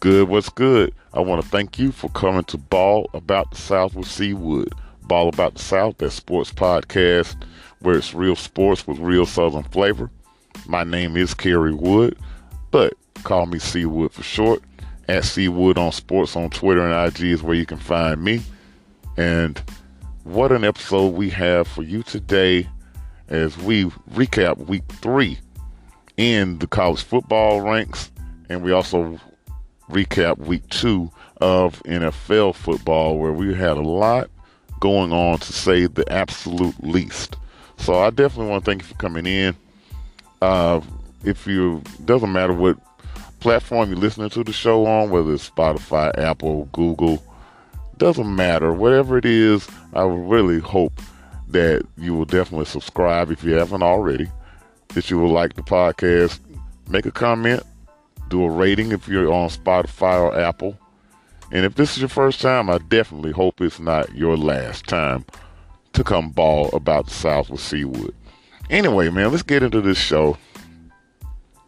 [0.00, 0.28] Good?
[0.28, 0.94] What's good?
[1.12, 4.72] I want to thank you for coming to Ball About the South with CWood.
[5.02, 7.34] Ball About the South, that sports podcast
[7.80, 10.08] where it's real sports with real Southern flavor.
[10.68, 12.16] My name is Carey Wood,
[12.70, 14.62] but call me CWood for short.
[15.08, 18.42] At CWood on sports on Twitter and IG is where you can find me.
[19.16, 19.60] And
[20.22, 22.68] what an episode we have for you today
[23.28, 25.40] as we recap week three
[26.16, 28.12] in the college football ranks.
[28.48, 29.18] And we also
[29.88, 34.30] recap week two of NFL football, where we had a lot
[34.80, 37.36] going on to say the absolute least.
[37.78, 39.56] So I definitely want to thank you for coming in.
[40.42, 40.80] Uh,
[41.24, 42.78] if you doesn't matter what
[43.40, 47.22] platform you're listening to the show on, whether it's Spotify, Apple, Google,
[47.96, 48.72] doesn't matter.
[48.72, 51.00] Whatever it is, I really hope
[51.48, 54.28] that you will definitely subscribe if you haven't already.
[54.88, 56.40] That you will like the podcast,
[56.88, 57.62] make a comment,
[58.28, 60.78] do a rating if you're on Spotify or Apple.
[61.50, 65.24] And if this is your first time, I definitely hope it's not your last time
[65.94, 68.12] to come ball about the South with CWood.
[68.70, 70.36] Anyway, man, let's get into this show.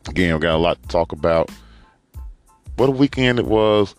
[0.09, 1.51] Again, we got a lot to talk about.
[2.77, 3.95] What a weekend it was.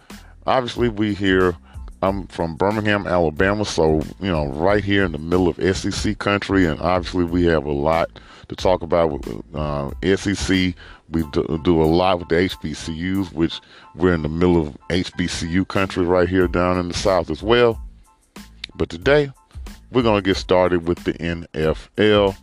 [0.46, 1.56] Obviously, we here.
[2.04, 6.66] I'm from Birmingham, Alabama, so you know, right here in the middle of SEC country,
[6.66, 8.10] and obviously we have a lot
[8.48, 10.74] to talk about with uh, SEC.
[11.12, 13.60] We do, do, a lot with the HBCUs, which
[13.96, 17.82] we're in the middle of HBCU country right here down in the South as well.
[18.76, 19.32] But today,
[19.92, 22.36] we're gonna get started with the NFL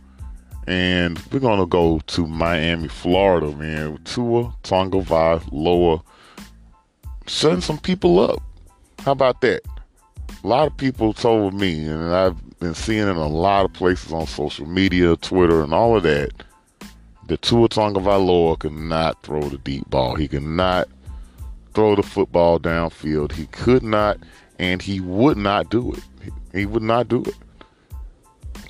[0.67, 3.99] and we're gonna go to Miami, Florida, man.
[4.05, 6.03] Tua Tagovailoa
[7.25, 8.41] shutting some people up.
[8.99, 9.61] How about that?
[10.43, 13.73] A lot of people told me, and I've been seeing it in a lot of
[13.73, 16.31] places on social media, Twitter, and all of that,
[17.29, 20.15] that Tua Tagovailoa could not throw the deep ball.
[20.15, 20.89] He could not
[21.73, 23.31] throw the football downfield.
[23.31, 24.17] He could not,
[24.57, 26.03] and he would not do it.
[26.53, 27.35] He would not do it.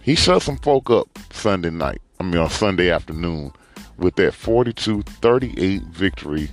[0.02, 3.52] He shut some folk up Sunday night, I mean on Sunday afternoon,
[3.98, 6.50] with that 42-38 victory,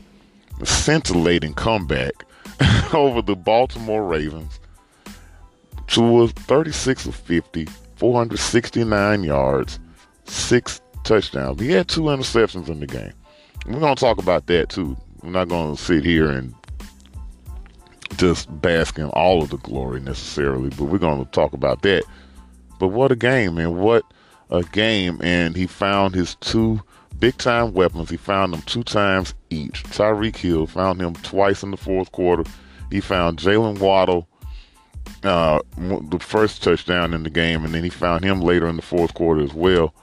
[0.64, 2.24] scintillating comeback
[2.94, 4.60] over the Baltimore Ravens.
[5.86, 9.78] Tua 36 of 50, 469 yards,
[10.24, 11.60] six touchdowns.
[11.60, 13.12] He had two interceptions in the game.
[13.66, 14.96] We're going to talk about that too.
[15.22, 16.54] We're not going to sit here and
[18.16, 22.04] just bask in all of the glory necessarily, but we're going to talk about that.
[22.78, 23.76] But what a game, man.
[23.76, 24.04] What
[24.50, 25.20] a game.
[25.22, 26.82] And he found his two
[27.18, 28.10] big time weapons.
[28.10, 29.82] He found them two times each.
[29.84, 32.44] Tyreek Hill found him twice in the fourth quarter.
[32.90, 34.28] He found Jaylen Waddle
[35.22, 38.82] uh, the first touchdown in the game, and then he found him later in the
[38.82, 39.94] fourth quarter as well.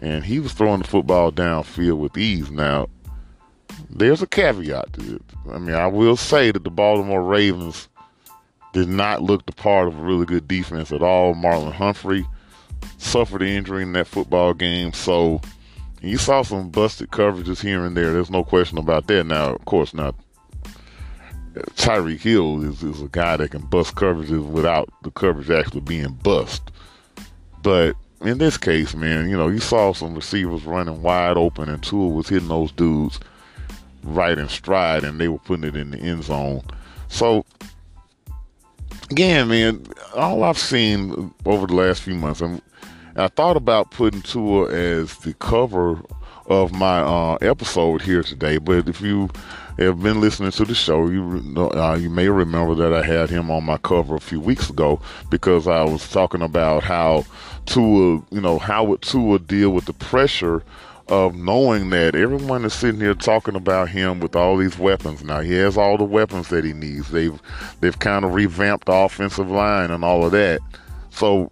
[0.00, 2.50] And he was throwing the football downfield with ease.
[2.50, 2.88] Now,
[3.90, 5.22] there's a caveat to it.
[5.50, 7.88] I mean, I will say that the Baltimore Ravens
[8.72, 11.34] did not look the part of a really good defense at all.
[11.34, 12.26] Marlon Humphrey
[12.98, 15.40] suffered an injury in that football game, so
[16.02, 18.12] you saw some busted coverages here and there.
[18.12, 19.24] There's no question about that.
[19.24, 20.14] Now, of course, not
[21.54, 26.12] Tyreek Hill is, is a guy that can bust coverages without the coverage actually being
[26.22, 26.70] bust.
[27.62, 31.82] But in this case, man, you know, you saw some receivers running wide open and
[31.82, 33.20] Tua was hitting those dudes
[34.02, 36.62] right in stride and they were putting it in the end zone.
[37.08, 37.44] So
[39.10, 42.62] again, man, all I've seen over the last few months, I'm,
[43.16, 46.00] I thought about putting Tua as the cover
[46.46, 49.28] of my uh, episode here today, but if you
[49.84, 53.50] have been listening to the show, you uh, you may remember that I had him
[53.50, 55.00] on my cover a few weeks ago
[55.30, 57.24] because I was talking about how
[57.66, 60.62] Tua, you know, how would Tua deal with the pressure
[61.08, 65.22] of knowing that everyone is sitting here talking about him with all these weapons.
[65.22, 67.10] Now he has all the weapons that he needs.
[67.10, 67.40] They've
[67.80, 70.60] they've kind of revamped the offensive line and all of that.
[71.10, 71.48] So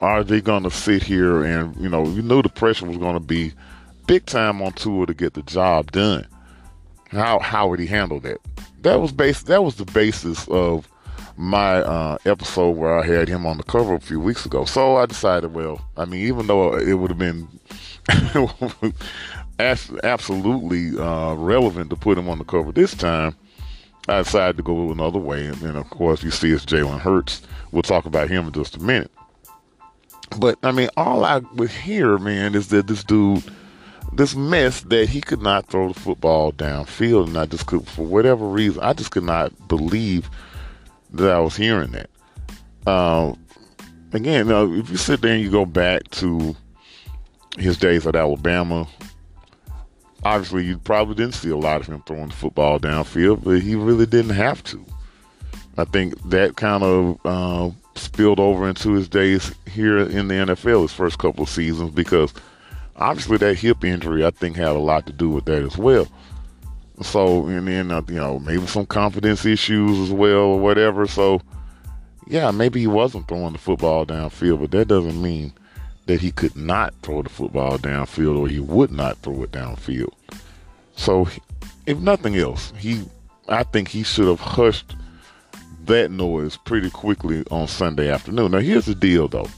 [0.00, 3.14] are they going to sit here and you know you knew the pressure was going
[3.14, 3.52] to be
[4.06, 6.26] big time on Tua to get the job done.
[7.08, 8.38] How how would he handle that?
[8.82, 9.42] That was base.
[9.42, 10.88] That was the basis of
[11.36, 14.64] my uh, episode where I had him on the cover a few weeks ago.
[14.64, 17.48] So I decided, well, I mean, even though it would have been
[19.58, 23.36] absolutely uh, relevant to put him on the cover this time,
[24.08, 25.46] I decided to go another way.
[25.46, 27.42] And then, of course, you see it's Jalen Hurts.
[27.70, 29.12] We'll talk about him in just a minute.
[30.38, 33.44] But I mean, all I would hear, man, is that this dude,
[34.12, 38.04] this mess that he could not throw the football downfield, and I just could, for
[38.04, 40.30] whatever reason, I just could not believe
[41.12, 42.10] that I was hearing that.
[42.86, 43.34] Uh,
[44.12, 46.56] again, now, if you sit there and you go back to
[47.58, 48.86] his days at Alabama,
[50.24, 53.74] obviously you probably didn't see a lot of him throwing the football downfield, but he
[53.74, 54.84] really didn't have to.
[55.76, 60.82] I think that kind of uh, spilled over into his days here in the NFL,
[60.82, 62.34] his first couple of seasons, because
[62.98, 66.06] obviously that hip injury I think had a lot to do with that as well.
[67.02, 71.06] So and then uh, you know maybe some confidence issues as well or whatever.
[71.06, 71.40] So
[72.26, 75.52] yeah, maybe he wasn't throwing the football downfield, but that doesn't mean
[76.08, 80.12] that he could not throw the football downfield or he would not throw it downfield.
[80.96, 81.28] So,
[81.86, 83.04] if nothing else, he,
[83.48, 84.96] I think he should have hushed
[85.84, 88.52] that noise pretty quickly on Sunday afternoon.
[88.52, 89.48] Now, here's the deal, though.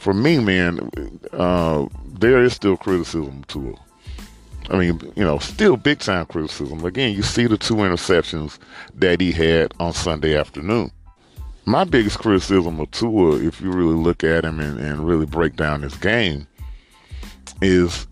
[0.00, 0.90] For me, man,
[1.32, 3.78] uh, there is still criticism to it.
[4.68, 6.84] I mean, you know, still big time criticism.
[6.84, 8.58] Again, you see the two interceptions
[8.94, 10.90] that he had on Sunday afternoon
[11.70, 15.56] my biggest criticism of Tua, if you really look at him and, and really break
[15.56, 16.46] down his game,
[17.62, 18.06] is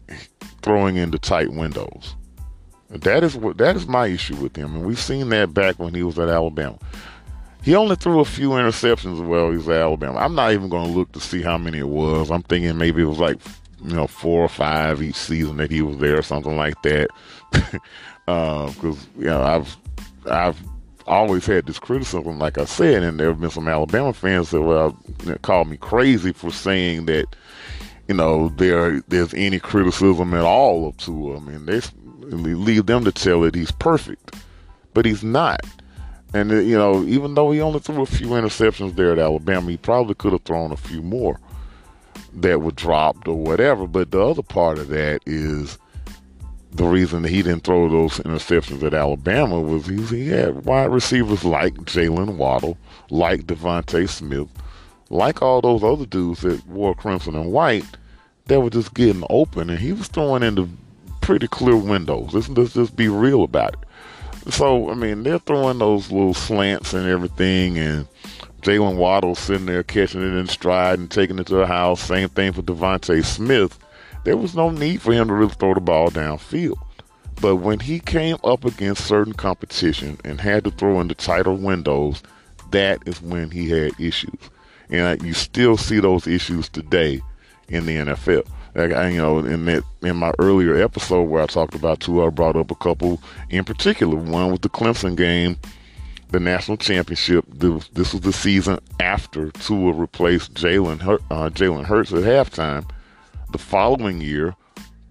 [0.63, 2.15] throwing into tight windows.
[2.91, 5.93] That is what that is my issue with him, and we've seen that back when
[5.93, 6.79] he was at Alabama.
[7.63, 10.19] He only threw a few interceptions while he was at Alabama.
[10.19, 12.31] I'm not even going to look to see how many it was.
[12.31, 13.39] I'm thinking maybe it was like
[13.85, 17.09] you know four or five each season that he was there, or something like that.
[18.29, 19.75] Because uh, you know I've
[20.31, 20.63] I've
[21.07, 24.61] always had this criticism, like I said, and there have been some Alabama fans that
[24.61, 24.97] well
[25.41, 27.25] called me crazy for saying that
[28.07, 31.39] you know there there's any criticism at all of Tua.
[31.39, 34.37] I they, they leave them to tell it he's perfect,
[34.93, 35.65] but he's not.
[36.35, 39.71] And uh, you know, even though he only threw a few interceptions there at Alabama,
[39.71, 41.41] he probably could have thrown a few more
[42.35, 43.87] that were dropped or whatever.
[43.87, 45.79] But the other part of that is
[46.73, 51.75] the reason he didn't throw those interceptions at Alabama was he, had wide receivers like
[51.75, 52.77] Jaylen Waddle,
[53.11, 54.49] like DeVonta Smith,
[55.09, 57.87] like all those other dudes that wore crimson and white
[58.47, 60.69] that were just getting open, and he was throwing into
[61.21, 62.33] pretty clear windows.
[62.33, 63.81] Let's, let's just be real about it.
[64.51, 68.07] So, I mean, they're throwing those little slants and everything, and
[68.63, 72.01] Jaylen Waddle sitting there catching it in stride and taking it to the house.
[72.01, 73.79] Same thing for DeVonta Smith
[74.29, 76.77] there was no need for him to really throw the ball downfield.
[77.41, 82.23] But when he came up against certain competition and had to throw into tighter windows,
[82.71, 84.39] that is when he had issues.
[84.91, 87.23] And uh, you still see those issues today
[87.69, 88.47] in the NFL.
[88.79, 92.29] Like I, you know, in that in my earlier episode where I talked about Tua,
[92.29, 93.21] I brought up a couple
[93.51, 94.17] in particular.
[94.17, 95.59] One with the Clemson game,
[96.31, 97.45] the national championship.
[97.49, 102.89] This was the season after Tua replaced Jalen uh, Jalen Hurts at halftime
[103.51, 104.55] the following year,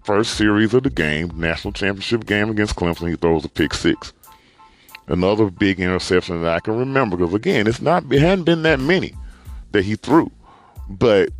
[0.04, 4.12] first series of the game, national championship game against Clemson, he throws a pick six.
[5.06, 8.78] Another big interception that I can remember because again, it's not it hadn't been that
[8.78, 9.14] many
[9.72, 10.30] that he threw,
[10.88, 11.30] but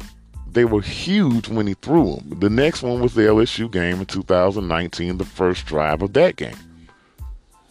[0.52, 2.40] they were huge when he threw them.
[2.40, 6.56] The next one was the LSU game in 2019, the first drive of that game.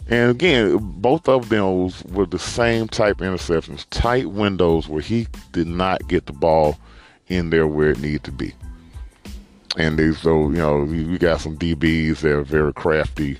[0.09, 5.67] And again, both of them were the same type interceptions, tight windows where he did
[5.67, 6.77] not get the ball
[7.27, 8.53] in there where it needed to be.
[9.75, 13.37] And they, so, you know, we got some DBs that are very crafty,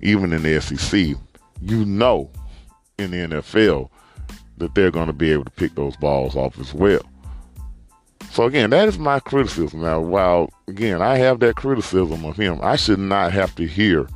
[0.00, 1.16] even in the SEC.
[1.60, 2.30] You know,
[2.98, 3.90] in the NFL,
[4.58, 7.02] that they're going to be able to pick those balls off as well.
[8.30, 9.80] So again, that is my criticism.
[9.82, 14.08] Now, while again I have that criticism of him, I should not have to hear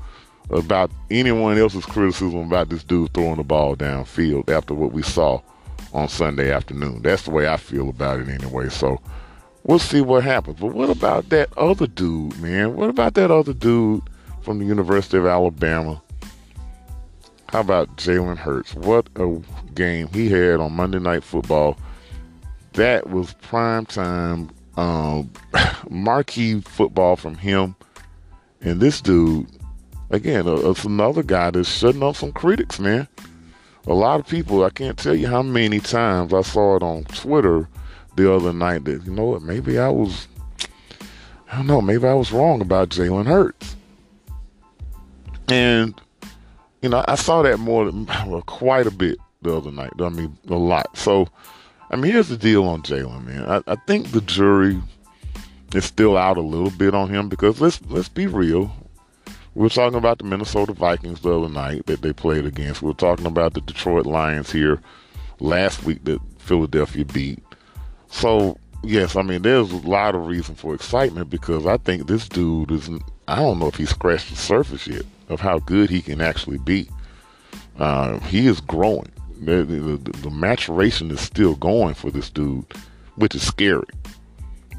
[0.50, 5.40] about anyone else's criticism about this dude throwing the ball downfield after what we saw
[5.92, 7.02] on Sunday afternoon.
[7.02, 8.68] That's the way I feel about it anyway.
[8.68, 9.00] So
[9.64, 10.58] we'll see what happens.
[10.60, 12.74] But what about that other dude, man?
[12.74, 14.02] What about that other dude
[14.42, 16.02] from the University of Alabama?
[17.48, 18.74] How about Jalen Hurts?
[18.74, 19.40] What a
[19.74, 21.76] game he had on Monday Night Football.
[22.74, 25.30] That was prime time um,
[25.90, 27.76] marquee football from him.
[28.60, 29.46] And this dude,
[30.10, 33.08] again, uh, it's another guy that's shutting up some critics, man.
[33.86, 37.04] A lot of people, I can't tell you how many times I saw it on
[37.04, 37.68] Twitter
[38.14, 40.28] the other night that, you know what, maybe I was,
[41.50, 43.74] I don't know, maybe I was wrong about Jalen Hurts.
[45.48, 46.00] And,
[46.80, 47.90] you know, I saw that more,
[48.46, 49.90] quite a bit the other night.
[49.98, 50.96] I mean, a lot.
[50.96, 51.26] So,
[51.92, 53.44] I mean, here's the deal on Jalen, man.
[53.44, 54.80] I, I think the jury
[55.74, 58.74] is still out a little bit on him because let's let's be real.
[59.54, 62.80] We are talking about the Minnesota Vikings the other night that they played against.
[62.80, 64.80] We are talking about the Detroit Lions here
[65.40, 67.40] last week that Philadelphia beat.
[68.08, 72.26] So yes, I mean there's a lot of reason for excitement because I think this
[72.26, 72.88] dude is
[73.28, 76.58] I don't know if he scratched the surface yet of how good he can actually
[76.58, 76.88] be.
[77.78, 79.12] Uh, he is growing.
[79.44, 82.64] The, the, the, maturation is still going for this dude,
[83.16, 83.88] which is scary.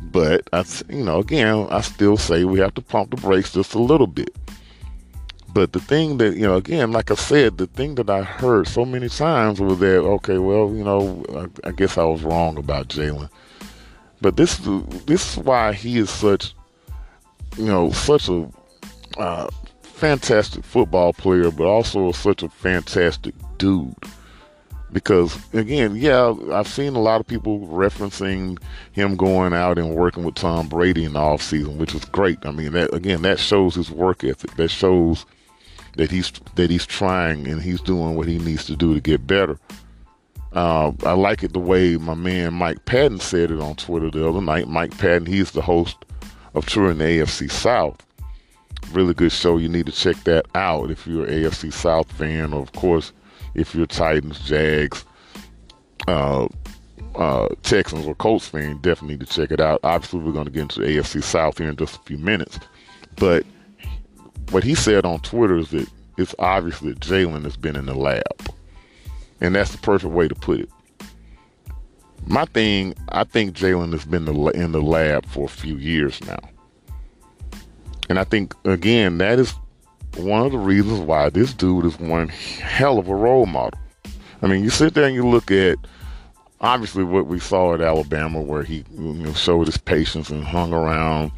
[0.04, 3.74] But I, you know, again, I still say we have to pump the brakes just
[3.74, 4.34] a little bit.
[5.54, 8.68] But the thing that, you know, again, like I said, the thing that I heard
[8.68, 11.24] so many times was that, okay, well, you know,
[11.64, 13.30] I, I guess I was wrong about Jalen.
[14.20, 14.58] But this,
[15.06, 16.56] this is why he is such,
[17.58, 18.50] you know, such a
[19.18, 19.50] uh,
[19.82, 23.96] fantastic football player, but also such a fantastic dude.
[24.94, 30.24] Because again, yeah, I've seen a lot of people referencing him going out and working
[30.24, 32.46] with Tom Brady in the off season, which is great.
[32.46, 34.56] I mean, that again, that shows his work ethic.
[34.56, 35.26] That shows
[35.98, 39.26] that he's that he's trying and he's doing what he needs to do to get
[39.28, 39.60] better.
[40.54, 44.28] Uh, I like it the way my man Mike Patton said it on Twitter the
[44.28, 44.68] other night.
[44.68, 46.06] Mike Patton, he's the host
[46.54, 48.06] of Touring the AFC South.
[48.92, 49.58] Really good show.
[49.58, 53.12] You need to check that out if you're an AFC South fan, or of course,
[53.56, 55.06] if you're Titans, Jags,
[56.08, 56.48] uh,
[57.16, 59.80] uh, Texans, or Colts fan, definitely need to check it out.
[59.84, 62.60] Obviously, we're going to get into the AFC South here in just a few minutes,
[63.18, 63.46] but
[64.52, 67.96] what he said on Twitter is that it's obvious that Jalen has been in the
[67.96, 68.24] lab.
[69.42, 70.70] And that's the perfect way to put it.
[72.26, 76.40] My thing, I think Jalen has been in the lab for a few years now.
[78.10, 79.54] And I think, again, that is
[80.18, 83.80] one of the reasons why this dude is one hell of a role model.
[84.42, 85.78] I mean, you sit there and you look at
[86.62, 90.74] obviously what we saw at Alabama, where he you know, showed his patience and hung
[90.74, 91.32] around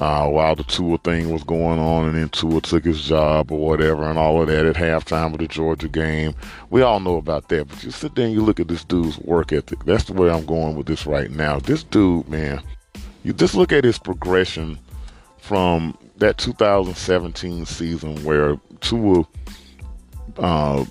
[0.00, 3.58] uh, while the Tua thing was going on, and then Tua took his job or
[3.58, 6.34] whatever, and all of that at halftime of the Georgia game.
[6.70, 9.18] We all know about that, but you sit there and you look at this dude's
[9.18, 9.84] work ethic.
[9.84, 11.60] That's the way I'm going with this right now.
[11.60, 12.62] This dude, man,
[13.24, 14.78] you just look at his progression
[15.38, 19.24] from that 2017 season where Tua
[20.38, 20.84] uh,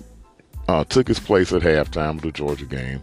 [0.68, 3.02] uh, took his place at halftime of the Georgia game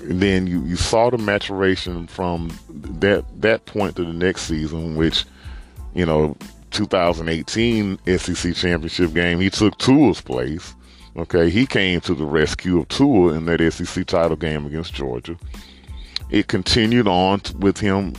[0.00, 4.96] and then you, you saw the maturation from that that point to the next season,
[4.96, 5.24] which
[5.94, 6.36] you know,
[6.72, 10.74] 2018 SEC championship game, he took Tua's place.
[11.16, 15.38] Okay, he came to the rescue of Tua in that SEC title game against Georgia.
[16.28, 18.12] It continued on with him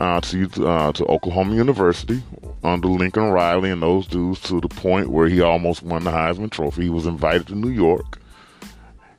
[0.00, 2.22] uh, to uh, to Oklahoma University
[2.64, 6.50] under Lincoln Riley and those dudes to the point where he almost won the Heisman
[6.50, 6.84] Trophy.
[6.84, 8.18] He was invited to New York.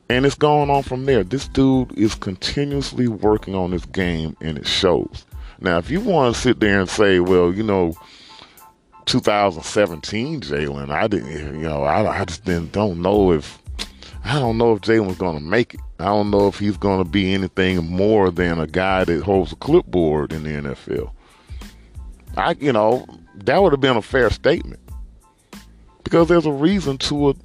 [0.08, 1.24] And it's going on from there.
[1.24, 5.24] This dude is continuously working on this game and it shows.
[5.60, 7.94] Now, if you want to sit there and say, well, you know,
[9.06, 13.62] 2017 Jalen, I didn't, you know, I, I just didn't, don't know if,
[14.24, 15.80] I don't know if Jalen's going to make it.
[16.02, 19.52] I don't know if he's going to be anything more than a guy that holds
[19.52, 21.12] a clipboard in the NFL.
[22.36, 23.06] I, you know,
[23.36, 24.80] that would have been a fair statement
[26.02, 27.36] because there's a reason to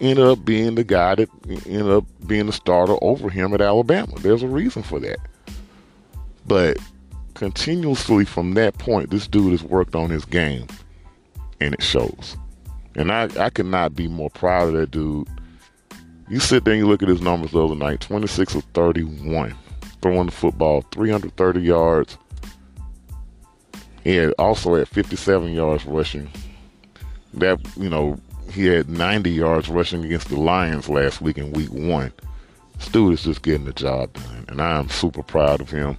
[0.00, 1.28] end up being the guy that
[1.66, 4.14] ended up being the starter over him at Alabama.
[4.20, 5.18] There's a reason for that.
[6.46, 6.78] But
[7.34, 10.66] continuously from that point, this dude has worked on his game,
[11.60, 12.36] and it shows.
[12.94, 15.28] And I, I could not be more proud of that dude.
[16.28, 19.54] You sit there and you look at his numbers the other night 26 of 31,
[20.00, 22.16] throwing the football, 330 yards.
[24.04, 26.30] and also at 57 yards rushing.
[27.34, 28.18] That, you know,
[28.52, 32.12] he had 90 yards rushing against the Lions last week in week one.
[32.78, 35.96] Stu is just getting the job done, and I am super proud of him.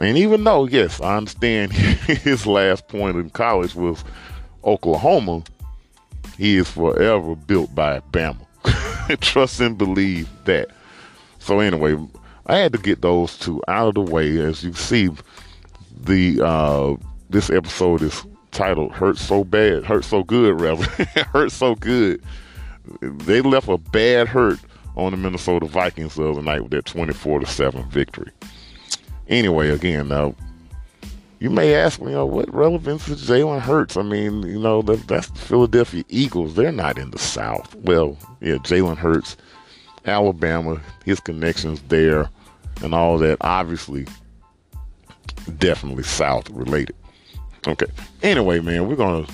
[0.00, 4.04] And even though, yes, I understand his last point in college was
[4.64, 5.42] Oklahoma,
[6.36, 8.47] he is forever built by Bama.
[9.20, 10.68] Trust and believe that.
[11.38, 11.96] So anyway,
[12.46, 14.38] I had to get those two out of the way.
[14.38, 15.10] As you see,
[16.04, 16.96] the uh,
[17.30, 20.84] this episode is titled "Hurt So Bad, Hurt So Good," rather,
[21.32, 22.22] "Hurt So Good."
[23.00, 24.58] They left a bad hurt
[24.96, 28.30] on the Minnesota Vikings the other night with that twenty-four to seven victory.
[29.28, 30.34] Anyway, again, now
[31.40, 33.96] you may ask me, you know, what relevance is Jalen Hurts?
[33.96, 36.54] I mean, you know, that, that's the Philadelphia Eagles.
[36.54, 37.74] They're not in the South.
[37.76, 39.36] Well, yeah, Jalen Hurts,
[40.04, 42.28] Alabama, his connections there,
[42.82, 43.38] and all that.
[43.40, 44.06] Obviously,
[45.58, 46.96] definitely South related.
[47.66, 47.86] Okay.
[48.22, 49.26] Anyway, man, we're gonna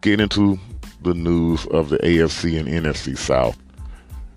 [0.00, 0.58] get into
[1.02, 3.56] the news of the AFC and NFC South.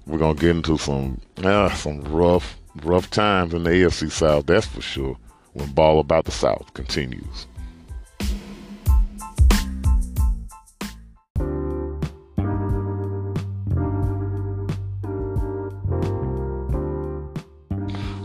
[0.06, 4.46] We're gonna get into some uh, some rough rough times in the AFC South.
[4.46, 5.18] That's for sure.
[5.56, 7.48] When Ball About the South continues.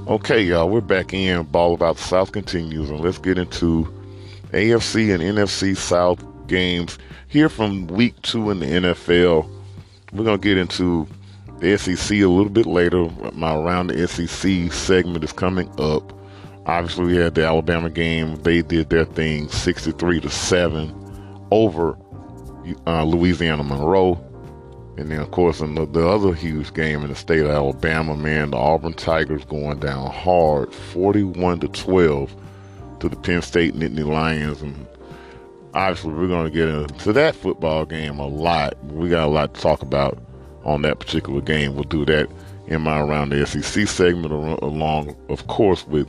[0.09, 1.45] Okay, y'all, we're back in.
[1.45, 3.87] Ball About the South continues, and let's get into
[4.51, 9.49] AFC and NFC South games here from week two in the NFL.
[10.13, 11.07] We're going to get into
[11.61, 13.09] the SEC a little bit later.
[13.35, 16.13] My Around the SEC segment is coming up.
[16.71, 18.37] Obviously, we had the Alabama game.
[18.43, 20.95] They did their thing, 63 to seven,
[21.51, 21.99] over
[22.87, 24.25] uh, Louisiana Monroe.
[24.97, 28.17] And then, of course, in the, the, other huge game in the state of Alabama,
[28.17, 32.37] man, the Auburn Tigers going down hard, 41 to 12
[33.01, 34.63] to the Penn State Nittany Lions.
[34.63, 34.87] And
[35.75, 38.81] obviously, we're going to get into that football game a lot.
[38.85, 40.23] We got a lot to talk about
[40.63, 41.75] on that particular game.
[41.75, 42.29] We'll do that
[42.69, 46.07] in my Around the SEC segment, along, of course, with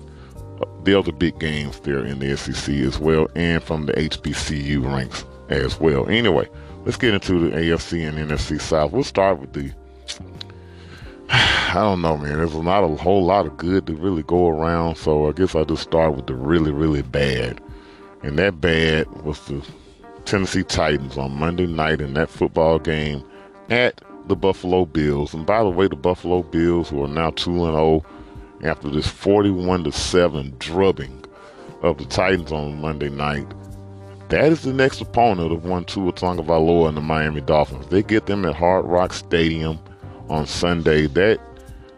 [0.84, 5.25] the other big games there in the SEC as well, and from the HBCU ranks
[5.50, 6.08] as well.
[6.10, 6.48] Anyway,
[6.86, 8.91] let's get into the AFC and NFC South.
[8.91, 9.72] We'll start with the.
[11.30, 12.38] I don't know, man.
[12.38, 15.65] There's not a whole lot of good to really go around, so I guess I'll
[15.65, 17.62] just start with the really, really bad.
[18.24, 19.65] And that bad was the
[20.25, 23.24] Tennessee Titans on Monday night in that football game
[23.70, 25.34] at the Buffalo Bills.
[25.34, 28.06] And by the way, the Buffalo Bills, who are now 2 0
[28.63, 31.25] after this 41 to 7 drubbing
[31.82, 33.48] of the Titans on Monday night,
[34.30, 37.88] that is the next opponent of one Tua Tagovailoa and the Miami Dolphins.
[37.88, 39.77] They get them at Hard Rock Stadium
[40.30, 41.08] on Sunday.
[41.08, 41.39] That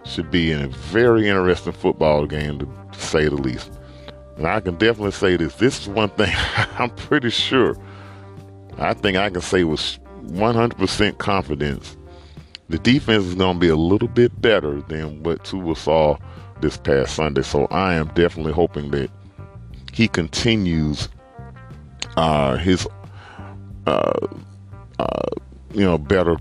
[0.05, 3.71] should be a very interesting football game, to say the least.
[4.37, 5.55] And I can definitely say this.
[5.55, 6.33] This is one thing
[6.79, 7.77] I'm pretty sure.
[8.79, 11.95] I think I can say with 100% confidence.
[12.69, 16.17] The defense is going to be a little bit better than what Tua saw
[16.63, 17.43] this past Sunday.
[17.43, 19.11] So I am definitely hoping that
[19.91, 21.09] he continues
[22.17, 22.87] uh, his,
[23.85, 24.27] uh,
[24.97, 25.29] uh,
[25.73, 26.37] you know, better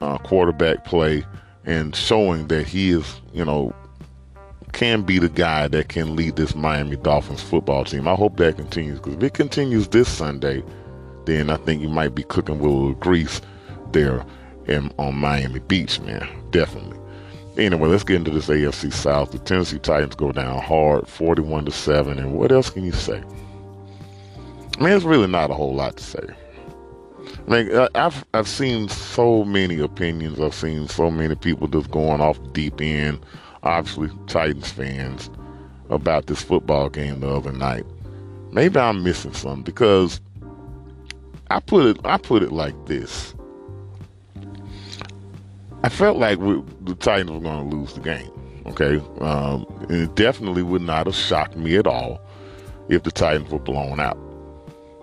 [0.00, 1.24] uh, quarterback play
[1.64, 3.74] and showing that he is, you know,
[4.72, 8.08] can be the guy that can lead this Miami Dolphins football team.
[8.08, 10.62] I hope that continues because if it continues this Sunday,
[11.26, 13.40] then I think you might be cooking with grease
[13.92, 14.24] there
[14.66, 16.26] in, on Miami Beach, man.
[16.50, 16.99] Definitely.
[17.60, 19.32] Anyway, let's get into this AFC South.
[19.32, 22.18] The Tennessee Titans go down hard, 41 to 7.
[22.18, 23.22] And what else can you say?
[24.78, 26.26] I mean, it's really not a whole lot to say.
[27.46, 30.40] I mean, I've I've seen so many opinions.
[30.40, 33.20] I've seen so many people just going off deep end.
[33.62, 35.28] Obviously, Titans fans
[35.90, 37.84] about this football game the other night.
[38.52, 40.18] Maybe I'm missing something because
[41.50, 43.34] I put it I put it like this.
[45.82, 48.30] I felt like we, the Titans were going to lose the game.
[48.66, 52.20] Okay, um, it definitely would not have shocked me at all
[52.88, 54.18] if the Titans were blown out.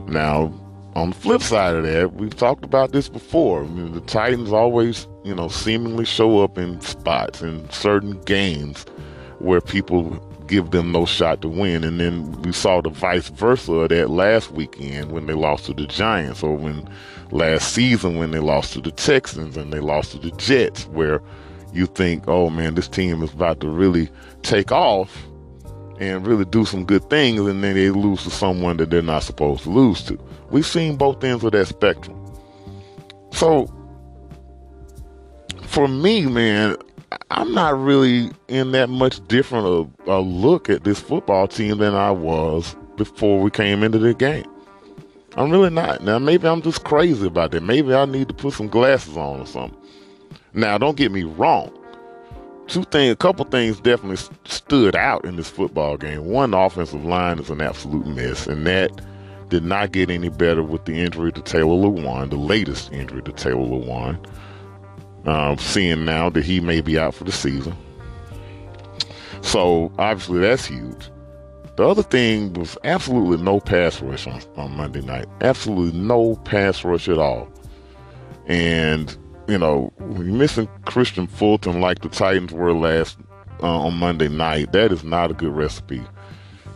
[0.08, 0.54] Now,
[0.96, 3.64] on the flip side of that, we've talked about this before.
[3.64, 8.86] I mean, the Titans always, you know, seemingly show up in spots in certain games
[9.40, 11.84] where people give them no shot to win.
[11.84, 15.74] And then we saw the vice versa of that last weekend when they lost to
[15.74, 16.88] the Giants, or when
[17.32, 21.22] last season when they lost to the Texans and they lost to the Jets, where
[21.74, 24.10] you think, oh man, this team is about to really
[24.42, 25.26] take off
[26.00, 29.24] and really do some good things, and then they lose to someone that they're not
[29.24, 30.20] supposed to lose to.
[30.52, 32.16] We've seen both ends of that spectrum.
[33.32, 33.72] So,
[35.64, 36.78] for me, man,
[37.32, 39.66] I'm not really in that much different
[40.08, 44.14] a, a look at this football team than I was before we came into the
[44.14, 44.46] game.
[45.36, 46.04] I'm really not.
[46.04, 47.62] Now, maybe I'm just crazy about that.
[47.62, 49.80] Maybe I need to put some glasses on or something.
[50.54, 51.72] Now, don't get me wrong
[52.68, 56.26] two things, a couple things definitely stood out in this football game.
[56.26, 58.92] One, offensive line is an absolute mess, and that
[59.50, 63.32] did not get any better with the injury to Taylor Lewan, the latest injury to
[63.32, 64.24] Taylor Lewan.
[65.28, 67.76] Um, seeing now that he may be out for the season.
[69.42, 71.10] So obviously that's huge.
[71.76, 75.28] The other thing was absolutely no pass rush on, on Monday night.
[75.42, 77.48] Absolutely no pass rush at all.
[78.48, 79.16] And
[79.48, 83.18] you know, missing Kristian Fulton like the Titans were last
[83.64, 86.04] uh, on Monday night, that is not a good recipe.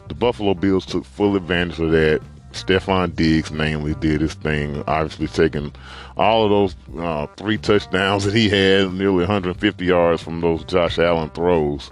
[0.07, 2.21] The Buffalo Bills took full advantage of that.
[2.53, 5.73] Stefon Diggs, namely, did his thing, obviously taking
[6.17, 10.99] all of those uh, three touchdowns that he had, nearly 150 yards from those Josh
[10.99, 11.91] Allen throws.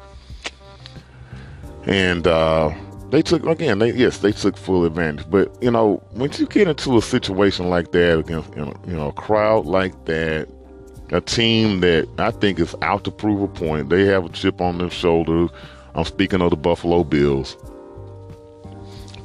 [1.86, 2.74] And uh,
[3.10, 3.80] they took again.
[3.80, 5.30] They yes, they took full advantage.
[5.30, 9.14] But you know, once you get into a situation like that against you know a
[9.14, 10.48] crowd like that,
[11.12, 13.90] a team that I think is out to prove a point.
[13.90, 15.50] They have a chip on their shoulders.
[15.96, 17.58] I'm speaking of the Buffalo Bills.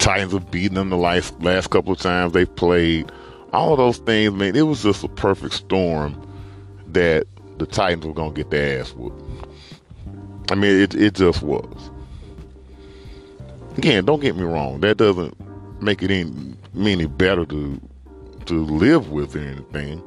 [0.04, 3.10] Titans have beaten them the last last couple of times they played.
[3.54, 6.14] All of those things, man, it was just a perfect storm
[6.88, 9.24] that the Titans were gonna get their ass whooped.
[10.50, 11.90] I mean, it it just was.
[13.78, 14.80] Again, don't get me wrong.
[14.80, 15.34] That doesn't
[15.80, 17.80] make it any any better to
[18.44, 20.02] to live with or anything.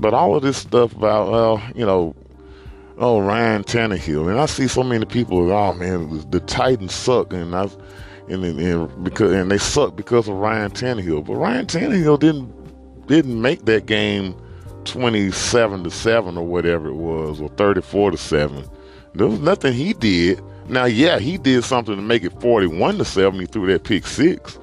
[0.00, 2.16] But all of this stuff about, well, you know,
[2.98, 5.52] oh Ryan Tannehill, and I see so many people.
[5.52, 7.68] Oh man, the Titans suck, and I
[8.30, 11.26] and, and because and they suck because of Ryan Tannehill.
[11.26, 14.34] But Ryan Tannehill didn't didn't make that game
[14.84, 18.68] twenty seven to seven or whatever it was, or thirty four to seven.
[19.14, 20.42] There was nothing he did.
[20.68, 23.40] Now, yeah, he did something to make it forty one to seven.
[23.40, 24.58] He threw that pick six.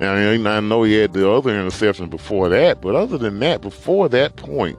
[0.00, 4.08] And I know he had the other interception before that, but other than that, before
[4.08, 4.78] that point,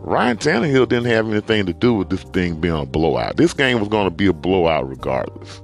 [0.00, 3.36] Ryan Tannehill didn't have anything to do with this thing being a blowout.
[3.36, 5.60] This game was going to be a blowout regardless.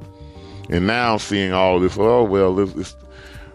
[0.70, 2.96] And now seeing all this, oh well, it's it's,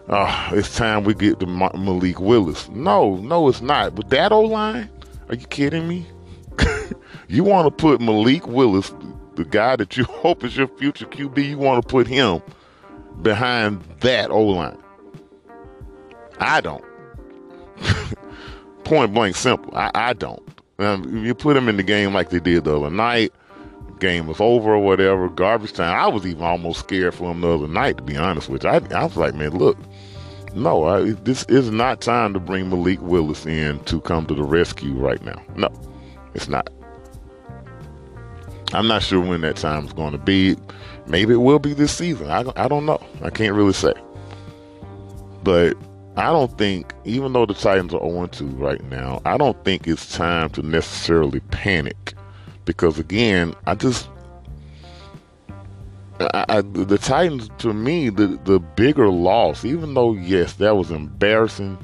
[0.08, 2.68] uh, it's time we get to Malik Willis.
[2.70, 3.94] No, no, it's not.
[3.94, 4.88] But that O line,
[5.28, 6.06] are you kidding me?
[7.28, 8.92] you want to put Malik Willis,
[9.34, 12.42] the guy that you hope is your future QB, you want to put him
[13.22, 14.78] behind that O line.
[16.38, 16.84] I don't.
[18.84, 19.76] Point blank simple.
[19.76, 20.42] I, I don't.
[20.78, 23.32] Um, you put him in the game like they did the other night
[24.00, 25.96] game was over or whatever, garbage time.
[25.96, 28.70] I was even almost scared for him the other night, to be honest with you.
[28.70, 29.78] I, I was like, man, look,
[30.54, 34.42] no, I, this is not time to bring Malik Willis in to come to the
[34.42, 35.40] rescue right now.
[35.56, 35.68] No,
[36.34, 36.70] it's not.
[38.72, 40.56] I'm not sure when that time is going to be.
[41.06, 42.30] Maybe it will be this season.
[42.30, 43.00] I, I don't know.
[43.22, 43.94] I can't really say.
[45.42, 45.76] But
[46.16, 49.88] I don't think, even though the Titans are 0 2 right now, I don't think
[49.88, 52.14] it's time to necessarily panic
[52.70, 54.08] because again, I just
[56.20, 60.92] I, I, the Titans to me the the bigger loss, even though yes, that was
[60.92, 61.76] embarrassing,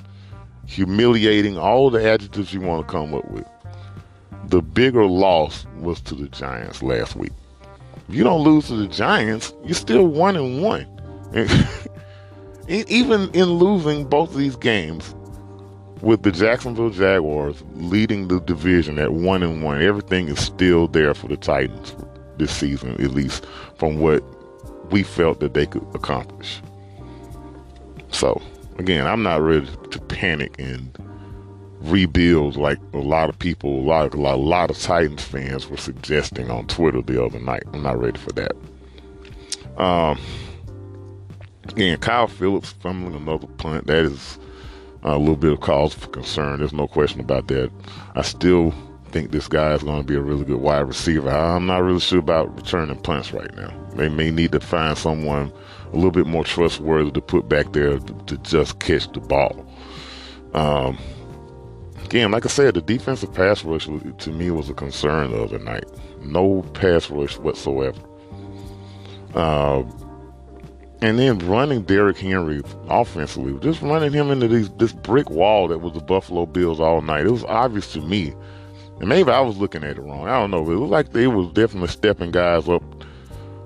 [0.64, 3.46] humiliating, all the adjectives you want to come up with.
[4.44, 7.32] The bigger loss was to the Giants last week.
[8.08, 10.86] If you don't lose to the Giants, you're still one and one.
[12.68, 15.15] even in losing both of these games,
[16.06, 21.14] with the Jacksonville Jaguars leading the division at one and one, everything is still there
[21.14, 21.96] for the Titans
[22.36, 23.44] this season, at least
[23.76, 24.22] from what
[24.92, 26.62] we felt that they could accomplish.
[28.12, 28.40] So,
[28.78, 30.96] again, I'm not ready to panic and
[31.80, 35.68] rebuild like a lot of people, a lot, a lot, a lot of Titans fans
[35.68, 37.64] were suggesting on Twitter the other night.
[37.74, 38.52] I'm not ready for that.
[39.76, 40.20] Um,
[41.64, 43.88] again, Kyle Phillips fumbling another punt.
[43.88, 44.38] That is
[45.02, 46.58] a little bit of cause for concern.
[46.58, 47.70] There's no question about that.
[48.14, 48.74] I still
[49.10, 51.30] think this guy is going to be a really good wide receiver.
[51.30, 53.72] I'm not really sure about returning punts right now.
[53.94, 55.52] They may need to find someone
[55.92, 59.66] a little bit more trustworthy to put back there to, just catch the ball.
[60.54, 60.98] Um,
[62.04, 65.58] again, like I said, the defensive pass rush to me was a concern the other
[65.58, 65.84] night.
[66.22, 68.00] No pass rush whatsoever.
[69.34, 69.84] Uh,
[71.02, 75.78] and then running Derrick Henry offensively, just running him into these, this brick wall that
[75.78, 77.26] was the Buffalo Bills all night.
[77.26, 78.34] It was obvious to me,
[79.00, 80.26] and maybe I was looking at it wrong.
[80.26, 80.70] I don't know.
[80.70, 82.82] It was like they was definitely stepping guys up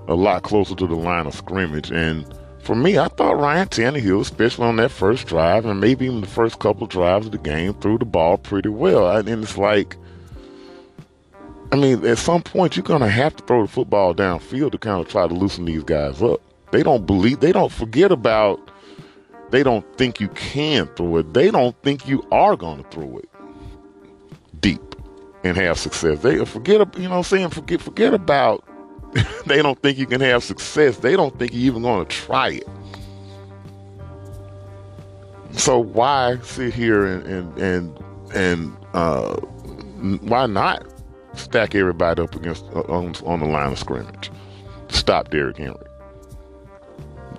[0.07, 1.89] a lot closer to the line of scrimmage.
[1.89, 2.25] And
[2.59, 6.27] for me, I thought Ryan Tannehill, especially on that first drive, and maybe even the
[6.27, 9.09] first couple drives of the game, threw the ball pretty well.
[9.09, 9.95] And it's like,
[11.71, 14.77] I mean, at some point, you're going to have to throw the football downfield to
[14.77, 16.41] kind of try to loosen these guys up.
[16.71, 18.71] They don't believe, they don't forget about,
[19.49, 21.33] they don't think you can throw it.
[21.33, 23.29] They don't think you are going to throw it
[24.61, 24.95] deep
[25.43, 26.19] and have success.
[26.19, 27.49] They forget, you know what I'm saying?
[27.49, 28.63] Forget, forget about,
[29.45, 30.97] they don't think you can have success.
[30.97, 32.67] They don't think you're even going to try it.
[35.51, 37.99] So why sit here and, and, and,
[38.33, 39.35] and, uh,
[40.21, 40.85] why not
[41.35, 44.31] stack everybody up against uh, on, on the line of scrimmage?
[44.87, 45.90] Stop Derrick Henry.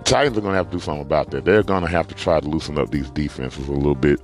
[0.04, 1.44] Titans are going to have to do something about that.
[1.44, 4.20] They're going to have to try to loosen up these defenses a little bit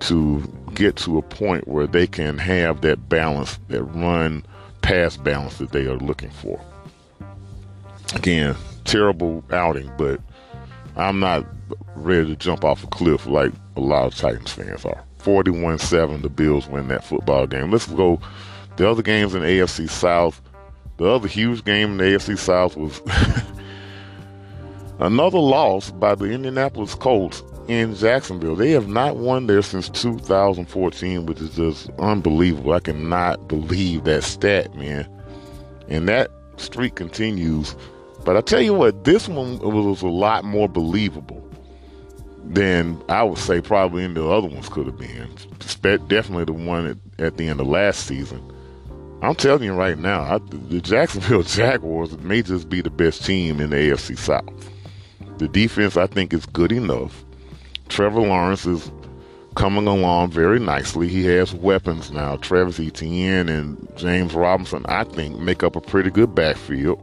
[0.00, 0.40] to
[0.74, 4.44] get to a point where they can have that balance, that run
[4.82, 6.60] pass balance that they are looking for.
[8.14, 10.20] Again, terrible outing, but
[10.96, 11.46] I'm not
[11.94, 15.04] ready to jump off a cliff like a lot of Titans fans are.
[15.18, 17.70] 41 7, the Bills win that football game.
[17.70, 18.20] Let's go.
[18.76, 20.40] The other games in the AFC South,
[20.96, 23.00] the other huge game in the AFC South was
[24.98, 28.56] Another loss by the Indianapolis Colts in Jacksonville.
[28.56, 32.72] They have not won there since 2014, which is just unbelievable.
[32.72, 35.08] I cannot believe that stat, man.
[35.88, 37.76] And that streak continues.
[38.24, 41.48] But I tell you what, this one was a lot more believable
[42.44, 45.28] than I would say probably any of the other ones could have been.
[46.08, 48.42] Definitely the one at, at the end of last season.
[49.22, 53.60] I'm telling you right now, I, the Jacksonville Jaguars may just be the best team
[53.60, 54.44] in the AFC South.
[55.38, 57.24] The defense, I think, is good enough.
[57.88, 58.90] Trevor Lawrence is
[59.54, 61.08] coming along very nicely.
[61.08, 62.36] He has weapons now.
[62.36, 67.00] Travis Etienne and James Robinson, I think, make up a pretty good backfield.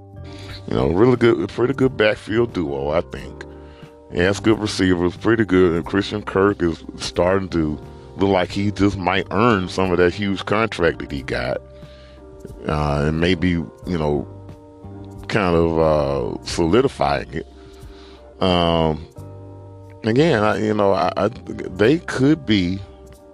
[0.68, 3.44] You know, really good, pretty good backfield duo, I think.
[4.12, 5.76] He has good receivers, pretty good.
[5.76, 7.80] And Christian Kirk is starting to
[8.18, 11.58] look like he just might earn some of that huge contract that he got.
[12.68, 14.28] Uh, and maybe, you know,
[15.28, 17.48] kind of uh, solidifying it.
[18.40, 19.06] Um,
[20.04, 22.80] again, I, you know, I, I, they could be.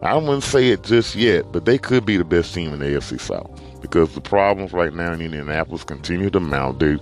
[0.02, 2.86] I wouldn't say it just yet, but they could be the best team in the
[2.86, 6.80] AFC South because the problems right now in Indianapolis continue to mount.
[6.80, 6.98] They,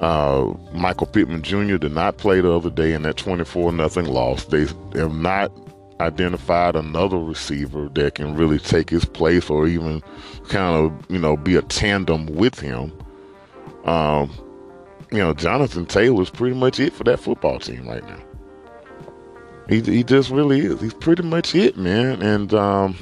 [0.00, 1.76] uh, Michael Pittman Jr.
[1.76, 4.46] did not play the other day in that 24 nothing loss.
[4.46, 5.52] They have not
[6.00, 10.02] identified another receiver that can really take his place or even
[10.48, 12.92] kind of, you know, be a tandem with him.
[13.84, 14.30] Um,
[15.10, 18.20] you know, Jonathan Taylor's pretty much it for that football team right now.
[19.68, 20.80] He he just really is.
[20.80, 22.22] He's pretty much it, man.
[22.22, 22.96] And um,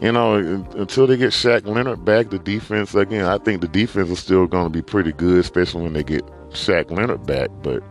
[0.00, 4.10] you know, until they get Shaq Leonard back, the defense again, I think the defense
[4.10, 7.50] is still going to be pretty good, especially when they get Shaq Leonard back.
[7.62, 7.82] But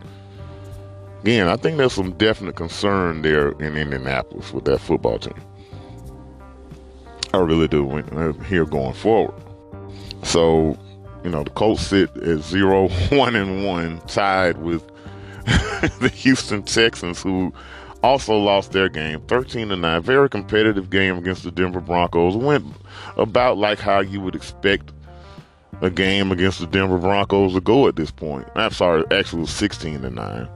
[1.22, 5.40] again, I think there's some definite concern there in Indianapolis with that football team.
[7.34, 9.36] I really do uh, here going forward.
[10.24, 10.78] So,
[11.24, 14.86] you know, the Colts sit at zero, one, and one, tied with
[16.00, 17.54] the Houston Texans, who
[18.04, 20.02] also lost their game 13 to 9.
[20.02, 22.36] Very competitive game against the Denver Broncos.
[22.36, 22.66] Went
[23.16, 24.92] about like how you would expect
[25.82, 28.48] a game against the Denver Broncos to go at this point.
[28.56, 30.50] I'm sorry, actually was 16 to 9.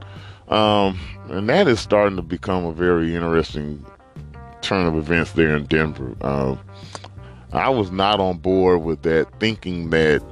[0.48, 0.98] Um,
[1.28, 3.84] and that is starting to become a very interesting
[4.60, 6.14] turn of events there in Denver.
[6.20, 6.60] Um,
[7.52, 10.22] I was not on board with that, thinking that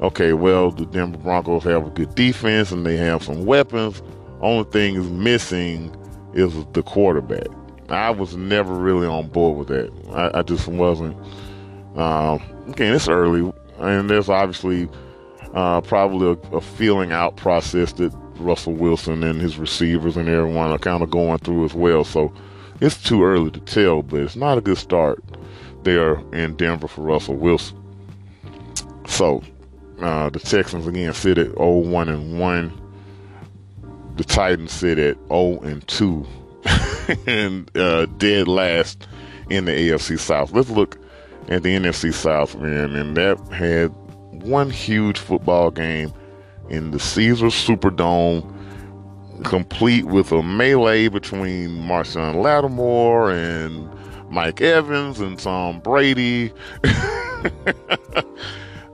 [0.00, 4.02] okay, well, the Denver Broncos have a good defense and they have some weapons.
[4.40, 5.94] Only thing is missing
[6.34, 7.46] is the quarterback.
[7.88, 9.92] I was never really on board with that.
[10.12, 11.16] I, I just wasn't.
[11.96, 14.88] Um, again, it's early, and there's obviously
[15.54, 20.70] uh, probably a, a, feeling out process that Russell Wilson and his receivers and everyone
[20.70, 22.04] are kind of going through as well.
[22.04, 22.32] So
[22.80, 25.24] it's too early to tell, but it's not a good start
[25.82, 27.76] there in Denver for Russell Wilson.
[29.06, 29.42] So
[30.00, 34.14] uh, the Texans again sit at 0-1 and 1.
[34.16, 36.26] The Titans sit at 0 and 2
[37.26, 39.06] and uh, dead last
[39.50, 40.52] in the AFC South.
[40.52, 40.98] Let's look
[41.48, 43.88] at the NFC South, man, and that had
[44.42, 46.12] one huge football game
[46.68, 48.54] in the Caesars Superdome,
[49.44, 53.88] complete with a melee between Marshon Lattimore and
[54.30, 56.52] Mike Evans and Tom Brady.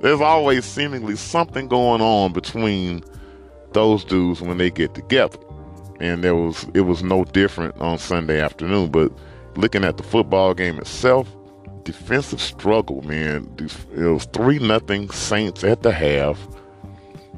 [0.05, 3.03] there's always seemingly something going on between
[3.73, 5.39] those dudes when they get together.
[5.99, 8.91] And there was it was no different on Sunday afternoon.
[8.91, 9.11] But
[9.57, 11.35] looking at the football game itself,
[11.85, 13.51] defensive struggle, man.
[13.59, 16.39] It was three nothing Saints at the half.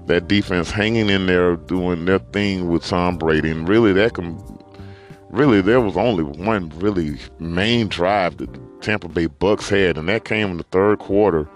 [0.07, 4.43] That defense hanging in there doing their thing with Tom Brady, and really that can
[5.31, 10.09] really there was only one really main drive that the Tampa Bay Bucks had, and
[10.09, 11.49] that came in the third quarter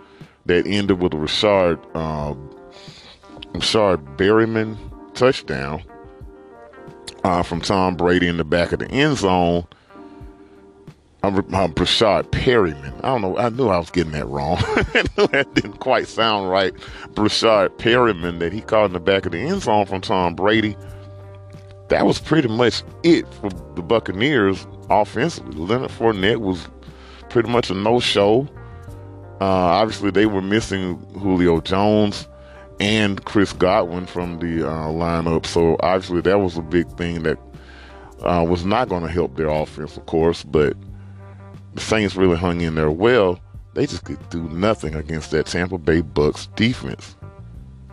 [0.47, 2.51] that ended with a Rashard um,
[3.53, 4.77] Rashard Berriman
[5.15, 5.83] touchdown
[7.25, 9.67] uh, from Tom Brady in the back of the end zone.
[11.23, 12.95] I'm, I'm Breshad Perryman.
[13.03, 13.37] I don't know.
[13.37, 14.57] I knew I was getting that wrong.
[15.31, 16.73] That didn't quite sound right.
[17.13, 20.77] Breshad Perryman that he caught in the back of the end zone from Tom Brady.
[21.89, 25.55] That was pretty much it for the Buccaneers offensively.
[25.57, 26.69] Leonard Fournette was
[27.29, 28.49] pretty much a no-show.
[29.41, 32.29] Uh, obviously, they were missing Julio Jones
[32.79, 37.39] and Chris Godwin from the uh, lineup, so obviously that was a big thing that
[38.23, 40.45] uh, was not going to help their offense, of course.
[40.45, 40.77] But
[41.75, 43.41] the Saints really hung in there well.
[43.75, 47.17] They just could do nothing against that Tampa Bay Bucks defense.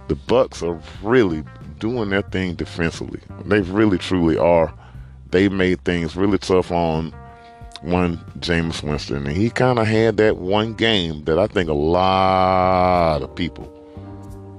[0.08, 1.44] The Bucks are really
[1.80, 3.22] doing their thing defensively.
[3.46, 4.74] They really, truly are.
[5.30, 7.14] They made things really tough on
[7.82, 11.74] one Jameis Winston, and he kind of had that one game that I think a
[11.74, 13.72] lot of people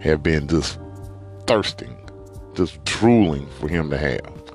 [0.01, 0.79] have been just
[1.47, 1.97] thirsting,
[2.55, 4.53] just drooling for him to have,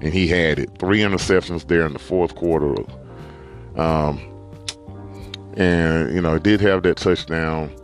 [0.00, 0.70] and he had it.
[0.78, 2.74] Three interceptions there in the fourth quarter,
[3.76, 4.20] um,
[5.56, 7.74] and you know did have that touchdown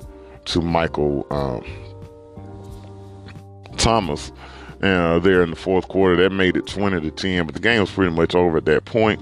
[0.47, 1.65] to Michael um,
[3.77, 4.33] Thomas.
[4.81, 7.47] Uh, there in the fourth quarter, that made it twenty to ten.
[7.47, 9.21] But the game was pretty much over at that point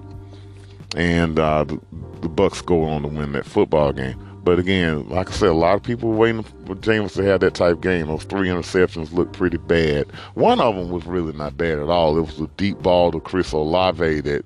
[0.96, 1.78] and uh, the,
[2.22, 4.18] the, Bucks go on to win that football game.
[4.42, 7.40] But again, like I said, a lot of people were waiting for Jameis to have
[7.40, 8.06] that type game.
[8.06, 10.06] Those three interceptions looked pretty bad.
[10.35, 12.16] One of them was really not bad at all.
[12.16, 14.44] It was a deep ball to Chris Olave that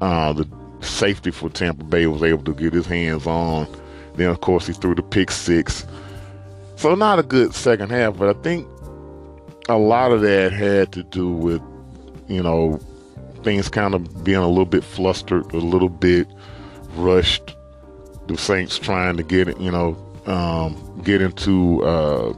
[0.00, 0.46] uh, the
[0.80, 3.66] safety for Tampa Bay was able to get his hands on.
[4.16, 5.86] Then, of course, he threw the pick six.
[6.76, 8.66] So, not a good second half, but I think
[9.68, 11.62] a lot of that had to do with,
[12.28, 12.80] you know,
[13.44, 16.26] things kind of being a little bit flustered, a little bit
[16.96, 17.54] rushed.
[18.26, 22.32] The Saints trying to get it, you know, um, get into uh,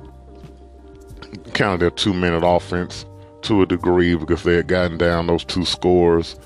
[1.55, 3.07] kind of their two minute offense
[3.43, 6.37] to a degree because they had gotten down those two scores.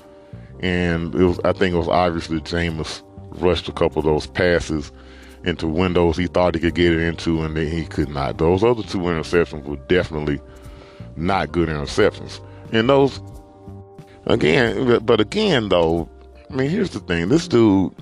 [0.59, 4.91] And it was, I think it was obviously Jameis rushed a couple of those passes
[5.43, 8.37] into windows he thought he could get it into, and then he could not.
[8.37, 10.39] Those other two interceptions were definitely
[11.15, 12.39] not good interceptions.
[12.71, 13.19] And those,
[14.25, 16.09] again, but again, though,
[16.49, 17.93] I mean, here's the thing: this dude,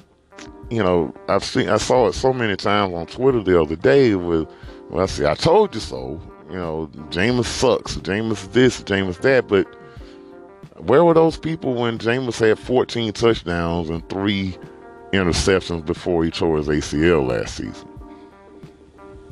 [0.70, 4.16] you know, I've seen, I saw it so many times on Twitter the other day
[4.16, 4.48] with,
[4.90, 6.22] well, I see, I told you so.
[6.50, 7.98] You know, Jameis sucks.
[7.98, 9.48] Jameis this, Jameis that.
[9.48, 9.68] But
[10.78, 14.58] where were those people when Jameis had 14 touchdowns and three
[15.14, 17.88] interceptions before he tore his ACL last season?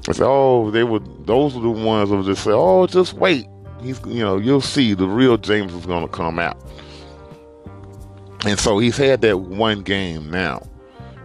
[0.08, 1.00] I said, oh, they were.
[1.00, 3.48] Those are the ones that would just say, oh, just wait.
[3.82, 6.58] He's, you know, you'll see the real Jameis is going to come out.
[8.46, 10.68] And so he's had that one game now,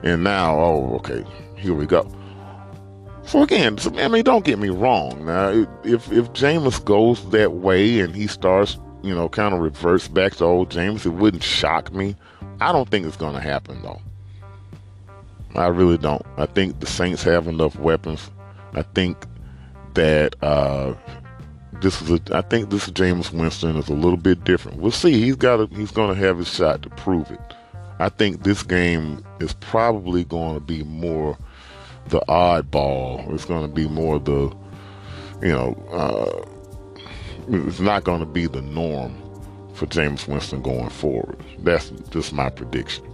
[0.02, 1.24] and now, oh, okay,
[1.56, 2.10] here we go.
[3.24, 5.26] So again, I mean, don't get me wrong.
[5.26, 5.50] Now,
[5.84, 10.34] if if Jameis goes that way and he starts, you know, kind of reverts back
[10.36, 12.16] to old Jameis, it wouldn't shock me.
[12.60, 14.00] I don't think it's going to happen though.
[15.54, 16.24] I really don't.
[16.36, 18.30] I think the Saints have enough weapons.
[18.74, 19.26] I think
[19.94, 20.94] that uh,
[21.82, 22.20] this is a.
[22.32, 24.78] I think this Jameis Winston is a little bit different.
[24.78, 25.20] We'll see.
[25.20, 25.60] He's got.
[25.60, 27.40] A, he's going to have his shot to prove it.
[27.98, 31.36] I think this game is probably going to be more
[32.08, 33.32] the oddball.
[33.32, 34.52] It's going to be more the,
[35.40, 37.04] you know, uh,
[37.48, 39.14] it's not going to be the norm
[39.74, 41.38] for Jameis Winston going forward.
[41.60, 43.04] That's just my prediction.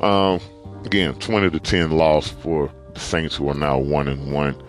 [0.00, 0.40] Um,
[0.84, 4.60] again, twenty to ten loss for the Saints, who are now one and one.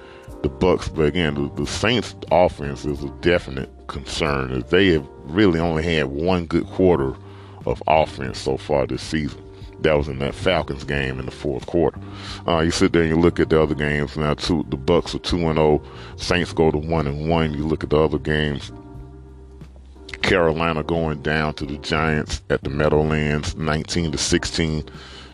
[0.48, 4.54] The Bucks, but again, the, the Saints' offense is a definite concern.
[4.54, 7.18] As they have really only had one good quarter
[7.66, 9.44] of offense so far this season
[9.82, 12.00] that was in that Falcons game in the fourth quarter.
[12.48, 14.36] Uh, you sit there and you look at the other games now.
[14.36, 15.84] Two, the Bucks are two and zero.
[15.84, 16.16] Oh.
[16.16, 17.54] Saints go to one and one.
[17.54, 18.72] You look at the other games.
[20.22, 24.86] Carolina going down to the Giants at the Meadowlands, 19 to 16.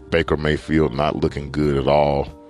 [0.10, 2.42] Baker Mayfield not looking good at all.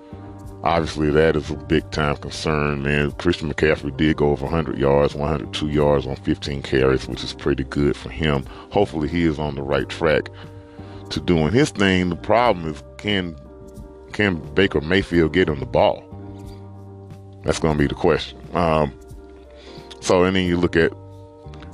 [0.63, 3.11] Obviously, that is a big time concern, man.
[3.13, 7.65] Christian McCaffrey did go over 100 yards, 102 yards on 15 carries, which is pretty
[7.65, 8.45] good for him.
[8.71, 10.29] Hopefully, he is on the right track
[11.09, 12.09] to doing his thing.
[12.09, 13.35] The problem is can
[14.13, 16.01] can Baker Mayfield get him the ball?
[17.43, 18.39] That's going to be the question.
[18.53, 18.97] Um,
[19.99, 20.93] so, and then you look at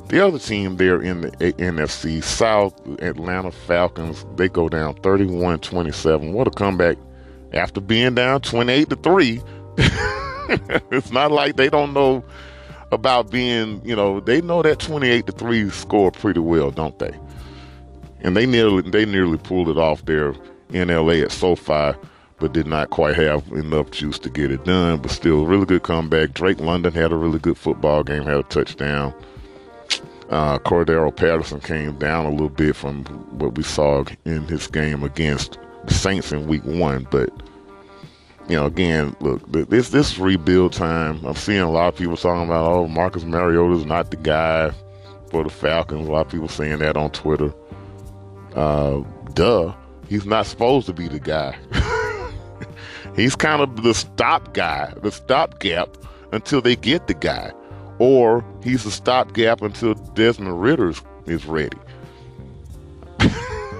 [0.07, 4.25] the other team there in the NFC South, Atlanta Falcons.
[4.35, 6.31] They go down 31-27.
[6.31, 6.97] What a comeback
[7.53, 9.41] after being down 28 to 3.
[10.91, 12.23] it's not like they don't know
[12.91, 17.15] about being, you know, they know that 28 to 3 score pretty well, don't they?
[18.21, 20.33] and they nearly they nearly pulled it off there
[20.69, 21.93] in LA at SoFi,
[22.39, 25.01] but did not quite have enough juice to get it done.
[25.01, 26.33] But still, really good comeback.
[26.33, 29.13] Drake London had a really good football game, had a touchdown.
[30.29, 33.03] Uh, Cordarrelle Patterson came down a little bit from
[33.39, 35.57] what we saw in his game against
[35.89, 37.29] Saints in Week One, but
[38.47, 41.23] you know, again, look, this this rebuild time.
[41.25, 44.71] I'm seeing a lot of people talking about, oh, Marcus Mariota is not the guy
[45.29, 46.07] for the Falcons.
[46.07, 47.53] A lot of people saying that on Twitter
[48.55, 49.73] uh, duh,
[50.07, 51.57] he's not supposed to be the guy.
[53.15, 55.97] he's kind of the stop guy, the stopgap
[56.31, 57.51] until they get the guy,
[57.99, 60.93] or he's a stopgap until Desmond Ridder
[61.25, 61.77] is ready.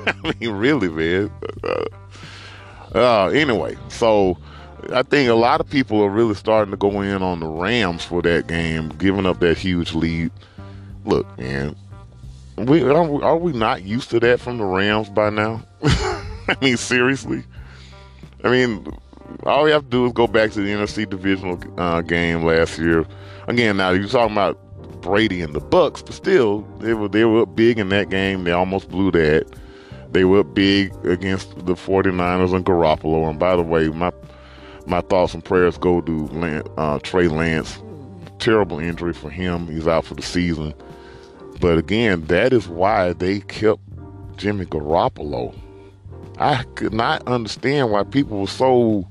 [0.24, 1.32] I mean, really, man.
[1.64, 1.86] Uh,
[2.96, 4.38] uh, anyway, so
[4.92, 8.04] I think a lot of people are really starting to go in on the Rams
[8.04, 10.32] for that game, giving up that huge lead.
[11.06, 11.76] Look, man,
[12.58, 15.64] we are, we not used to that from the Rams by now?
[15.84, 17.44] I mean, seriously.
[18.44, 18.88] I mean,
[19.44, 22.80] all we have to do is go back to the NFC divisional uh, game last
[22.80, 23.06] year.
[23.48, 24.58] Again, now you're talking about
[25.02, 28.44] Brady and the Bucks, but still, they were they were big in that game.
[28.44, 29.48] They almost blew that.
[30.12, 33.30] They were big against the 49ers and Garoppolo.
[33.30, 34.12] And by the way, my
[34.86, 37.80] my thoughts and prayers go to Lance, uh, Trey Lance.
[38.40, 39.68] Terrible injury for him.
[39.68, 40.74] He's out for the season.
[41.60, 43.82] But again, that is why they kept
[44.38, 45.54] Jimmy Garoppolo.
[46.38, 49.06] I could not understand why people were so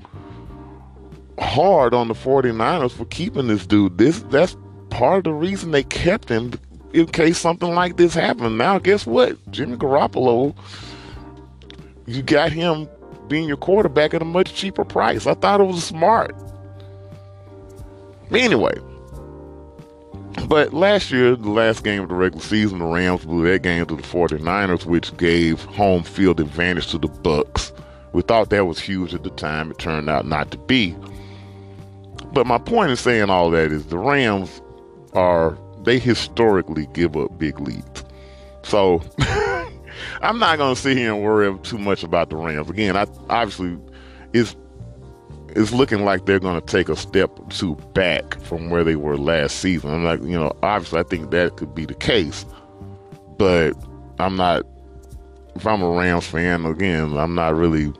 [1.38, 3.98] hard on the 49ers for keeping this dude.
[3.98, 4.56] This that's
[4.90, 6.52] part of the reason they kept him
[6.92, 8.56] in case something like this happened.
[8.58, 9.36] Now guess what?
[9.50, 10.56] Jimmy Garoppolo
[12.08, 12.88] you got him
[13.28, 15.26] being your quarterback at a much cheaper price.
[15.26, 16.34] I thought it was smart.
[18.30, 18.74] Anyway,
[20.48, 23.84] but last year, the last game of the regular season, the Rams blew that game
[23.86, 27.72] to the 49ers, which gave home field advantage to the Bucks.
[28.12, 29.70] We thought that was huge at the time.
[29.70, 30.96] It turned out not to be.
[32.32, 34.62] But my point in saying all that is the Rams
[35.12, 38.04] are they historically give up big leads.
[38.62, 39.02] So
[40.20, 42.70] I'm not going to sit here and worry too much about the Rams.
[42.70, 43.78] Again, I obviously
[44.32, 44.56] it's
[45.50, 48.96] it's looking like they're going to take a step or two back from where they
[48.96, 49.90] were last season.
[49.90, 52.44] I'm like, you know, obviously I think that could be the case,
[53.38, 53.72] but
[54.18, 54.64] I'm not.
[55.54, 57.92] If I'm a Rams fan, again, I'm not really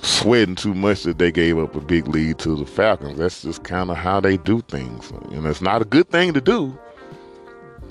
[0.00, 3.18] sweating too much that they gave up a big lead to the Falcons.
[3.18, 5.10] That's just kind of how they do things.
[5.10, 6.78] And it's not a good thing to do,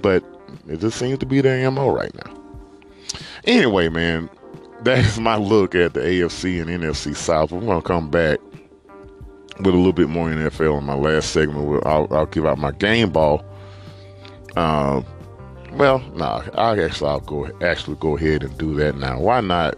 [0.02, 0.24] but
[0.68, 2.43] it just seems to be their MO right now.
[3.45, 4.30] Anyway, man,
[4.84, 7.51] that is my look at the AFC and NFC South.
[7.51, 8.39] Going to come back
[9.59, 11.86] with a little bit more NFL in my last segment.
[11.86, 13.43] I'll, I'll give out my game ball.
[14.55, 15.01] Uh,
[15.74, 19.20] well, no, nah, I actually I'll go actually go ahead and do that now.
[19.20, 19.76] Why not?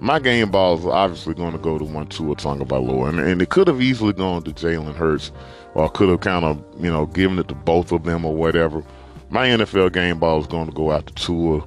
[0.00, 3.50] My game ball is obviously going to go to one Tua Tagovailoa, and, and it
[3.50, 5.30] could have easily gone to Jalen Hurts,
[5.74, 8.84] or could have kind of you know given it to both of them or whatever.
[9.30, 11.66] My NFL game ball is going to go out to Tua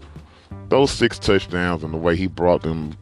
[0.70, 2.98] those six touchdowns and the way he brought them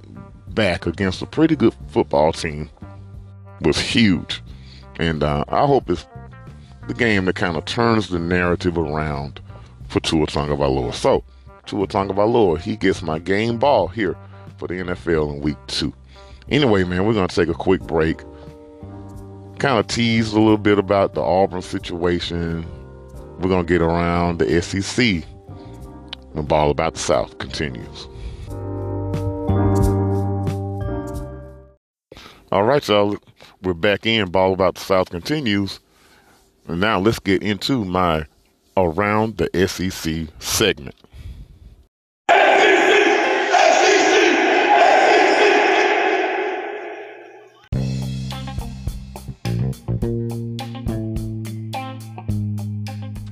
[0.49, 2.69] back against a pretty good football team
[3.61, 4.41] was huge.
[4.97, 6.05] And uh, I hope it's
[6.87, 9.39] the game that kind of turns the narrative around
[9.87, 10.93] for Tua Tagovailoa.
[10.93, 11.23] So,
[11.65, 14.17] Tua Tagovailoa, he gets my game ball here
[14.57, 15.93] for the NFL in week two.
[16.49, 18.19] Anyway, man, we're going to take a quick break.
[19.59, 22.65] Kind of tease a little bit about the Auburn situation.
[23.39, 25.23] We're going to get around the SEC
[26.33, 28.07] the Ball About the South continues.
[32.51, 33.17] All right, y'all.
[33.61, 34.29] We're back in.
[34.29, 35.79] Ball About the South continues.
[36.67, 38.25] And now let's get into my
[38.75, 40.95] Around the SEC segment.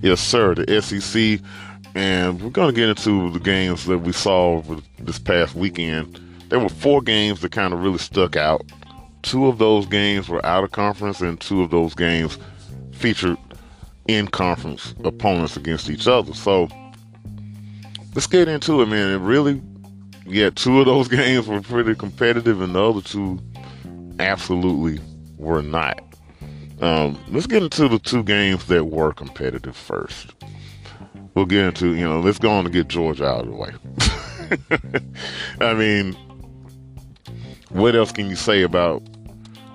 [0.03, 0.55] Yes, sir.
[0.55, 1.39] The SEC
[1.95, 4.61] and we're going to get into the games that we saw
[4.99, 6.19] this past weekend.
[6.49, 8.63] There were four games that kind of really stuck out.
[9.23, 12.37] Two of those games were out of conference, and two of those games
[12.93, 13.37] featured
[14.07, 16.33] in conference opponents against each other.
[16.33, 16.67] So
[18.15, 19.11] let's get into it, man.
[19.11, 19.61] It really,
[20.25, 23.39] yeah, two of those games were pretty competitive, and the other two
[24.19, 24.99] absolutely
[25.37, 26.01] were not.
[26.79, 30.33] Um, let's get into the two games that were competitive first
[31.35, 33.71] we'll get into, you know, let's go on to get Georgia out of the way.
[35.61, 36.15] I mean,
[37.69, 39.01] what else can you say about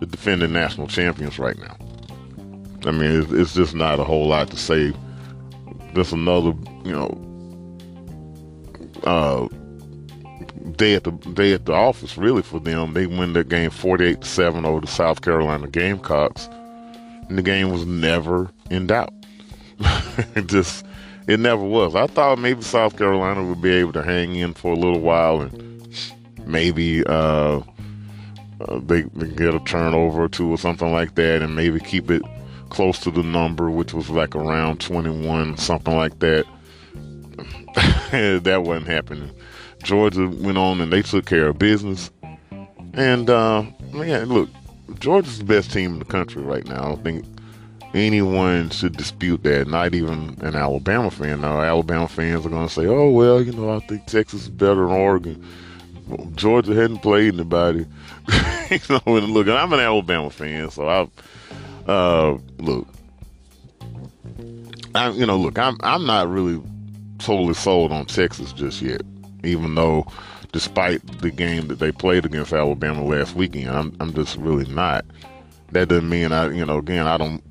[0.01, 1.77] the defending national champions right now?
[2.85, 4.93] I mean, it's, it's just not a whole lot to say.
[5.95, 6.53] Just another,
[6.85, 7.23] you know,
[9.05, 9.49] uh,
[10.77, 12.93] day at the day at the office really for them.
[12.93, 16.49] They win that game forty eight to seven over the South Carolina Gamecocks,
[17.29, 19.13] and the game was never in doubt.
[20.47, 20.86] just
[21.27, 21.95] it never was.
[21.95, 25.41] I thought maybe South Carolina would be able to hang in for a little while
[25.41, 25.89] and
[26.47, 27.61] maybe uh,
[28.61, 32.11] uh, they, they get a turnover or two or something like that and maybe keep
[32.11, 32.23] it
[32.69, 36.45] close to the number, which was like around 21, something like that.
[38.45, 39.31] that wasn't happening.
[39.83, 42.11] Georgia went on and they took care of business.
[42.95, 44.49] And, uh, man, look,
[44.99, 46.83] Georgia's the best team in the country right now.
[46.83, 47.25] I don't think
[47.97, 51.41] anyone should dispute that, not even an Alabama fan.
[51.41, 54.49] Now, Alabama fans are going to say, oh, well, you know, I think Texas is
[54.49, 55.45] better than Oregon.
[56.35, 57.87] Georgia hadn't played anybody.
[58.71, 62.87] you know, and look, I'm an Alabama fan, so I, uh, look,
[64.95, 66.63] I, you know, look, I'm, I'm not really
[67.19, 69.03] totally sold on Texas just yet,
[69.43, 70.07] even though,
[70.53, 75.05] despite the game that they played against Alabama last weekend, I'm, I'm just really not.
[75.73, 77.43] That doesn't mean I, you know, again, I don't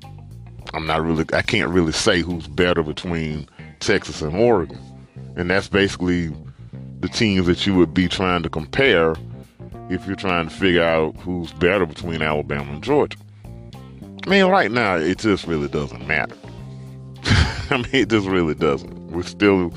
[0.76, 3.48] I'm not really, I can't really say who's better between
[3.80, 4.78] Texas and Oregon.
[5.34, 6.30] And that's basically
[7.00, 9.14] the teams that you would be trying to compare
[9.88, 13.16] if you're trying to figure out who's better between Alabama and Georgia.
[14.26, 16.36] I mean, right now, it just really doesn't matter.
[17.70, 19.12] I mean, it just really doesn't.
[19.12, 19.72] We're still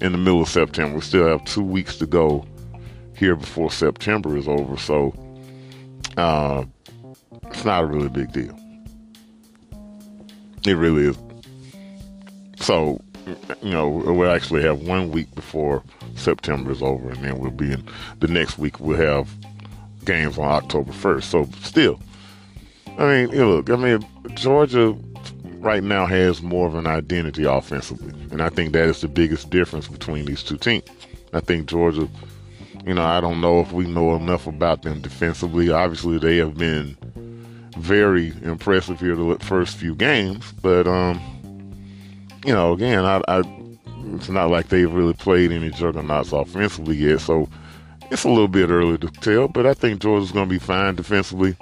[0.00, 0.96] in the middle of September.
[0.96, 2.44] We still have two weeks to go
[3.14, 4.76] here before September is over.
[4.78, 5.14] So,
[6.16, 6.64] uh,
[7.44, 8.57] it's not a really big deal.
[10.68, 11.18] It really is.
[12.60, 13.00] So
[13.62, 15.82] you know, we'll actually have one week before
[16.14, 17.82] September is over, and then we'll be in
[18.20, 18.78] the next week.
[18.78, 19.30] We'll have
[20.04, 21.22] games on October 1st.
[21.22, 21.98] So still,
[22.98, 24.94] I mean, look, I mean, Georgia
[25.58, 29.48] right now has more of an identity offensively, and I think that is the biggest
[29.48, 30.84] difference between these two teams.
[31.32, 32.08] I think Georgia,
[32.84, 35.70] you know, I don't know if we know enough about them defensively.
[35.70, 36.96] Obviously, they have been
[37.78, 41.20] very impressive here the first few games, but um,
[42.44, 43.42] you know, again, I, I
[44.14, 47.48] it's not like they've really played any juggernauts offensively yet, so
[48.10, 49.48] it's a little bit early to tell.
[49.48, 51.56] But I think Georgia's going to be fine defensively.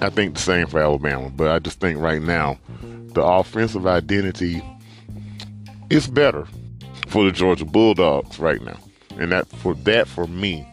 [0.00, 4.62] I think the same for Alabama, but I just think right now the offensive identity
[5.88, 6.46] is better
[7.08, 8.78] for the Georgia Bulldogs right now,
[9.18, 10.68] and that for that for me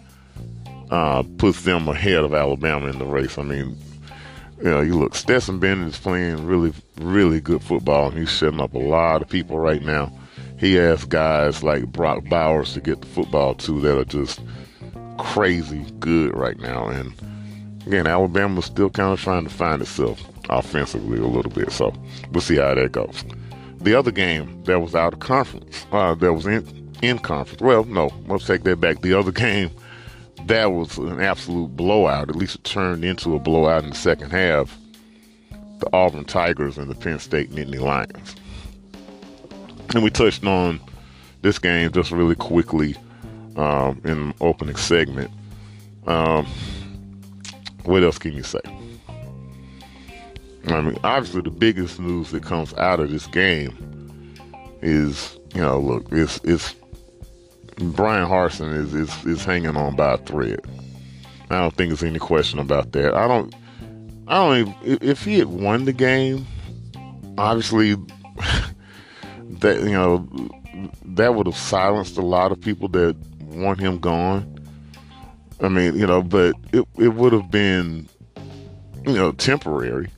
[0.91, 3.37] uh, puts them ahead of Alabama in the race.
[3.37, 3.77] I mean,
[4.69, 8.73] know, you look, Stetson Bennett is playing really, really good football, and he's setting up
[8.73, 10.11] a lot of people right now.
[10.57, 14.39] He has guys like Brock Bowers to get the football to that are just
[15.17, 16.87] crazy good right now.
[16.87, 17.13] And
[17.85, 21.71] again, Alabama's still kind of trying to find itself offensively a little bit.
[21.71, 21.93] So
[22.31, 23.23] we'll see how that goes.
[23.81, 27.61] The other game that was out of conference, uh, that was in in conference.
[27.61, 29.01] Well, no, let's take that back.
[29.01, 29.71] The other game
[30.47, 32.29] that was an absolute blowout.
[32.29, 34.77] At least it turned into a blowout in the second half.
[35.79, 38.35] The Auburn Tigers and the Penn State Nittany Lions.
[39.93, 40.79] And we touched on
[41.41, 42.95] this game just really quickly
[43.55, 45.29] um, in the opening segment.
[46.07, 46.47] Um,
[47.83, 48.61] what else can you say?
[50.67, 54.37] I mean, obviously, the biggest news that comes out of this game
[54.81, 56.75] is, you know, look, it's it's
[57.91, 60.61] Bryan Harsin is, is is hanging on by a thread.
[61.49, 63.13] I don't think there's any question about that.
[63.13, 63.53] I don't.
[64.27, 64.75] I don't.
[64.83, 66.47] Even, if he had won the game,
[67.37, 67.95] obviously,
[69.49, 70.27] that you know,
[71.05, 74.49] that would have silenced a lot of people that want him gone.
[75.61, 78.07] I mean, you know, but it it would have been,
[79.05, 80.09] you know, temporary.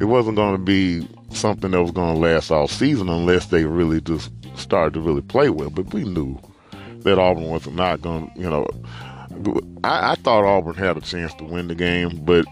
[0.00, 3.64] It wasn't going to be something that was going to last all season unless they
[3.64, 5.70] really just started to really play well.
[5.70, 6.38] But we knew
[7.04, 8.66] that Auburn was not going to, you know,
[9.82, 12.44] I, I, thought Auburn had a chance to win the game, but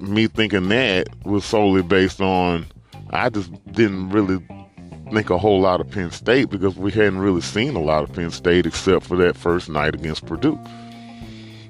[0.00, 2.66] me thinking that was solely based on
[3.12, 4.38] I just didn't really
[5.12, 8.12] think a whole lot of Penn State because we hadn't really seen a lot of
[8.12, 10.58] Penn State except for that first night against Purdue.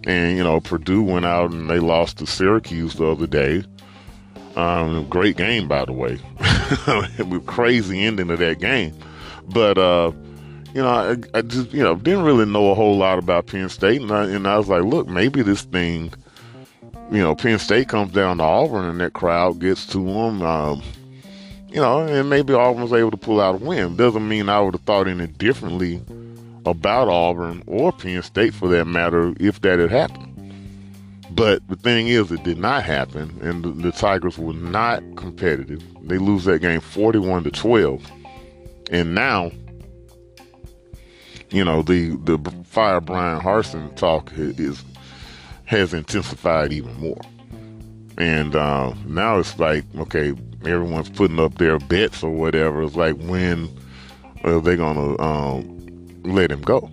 [0.05, 3.65] And, you know, Purdue went out and they lost to Syracuse the other day.
[4.57, 6.19] Um, great game, by the way.
[7.47, 8.95] Crazy ending of that game.
[9.49, 10.13] But, uh,
[10.75, 13.69] you know, I, I, just, you know, didn't really know a whole lot about Penn
[13.69, 14.01] State.
[14.01, 16.13] And I, and I was like, look, maybe this thing,
[17.11, 20.43] you know, Penn State comes down to Auburn and that crowd gets to them.
[20.43, 20.83] Um,
[21.69, 23.97] you know, and maybe Auburn was able to pull out a win.
[23.97, 26.01] Doesn't mean I would have thought any differently
[26.67, 30.27] about Auburn or Penn State for that matter if that had happened.
[31.31, 35.83] But the thing is, it did not happen, and the, the Tigers were not competitive.
[36.03, 38.05] They lose that game 41 to 12.
[38.91, 39.53] And now
[41.51, 44.85] you know, the the fire Bryan Harsin talk is
[45.65, 47.21] has intensified even more.
[48.19, 50.35] And uh, now it's like, okay,
[50.65, 52.83] everyone's putting up their bets or whatever.
[52.83, 53.69] It's like when
[54.45, 56.91] are they gonna um, let him go?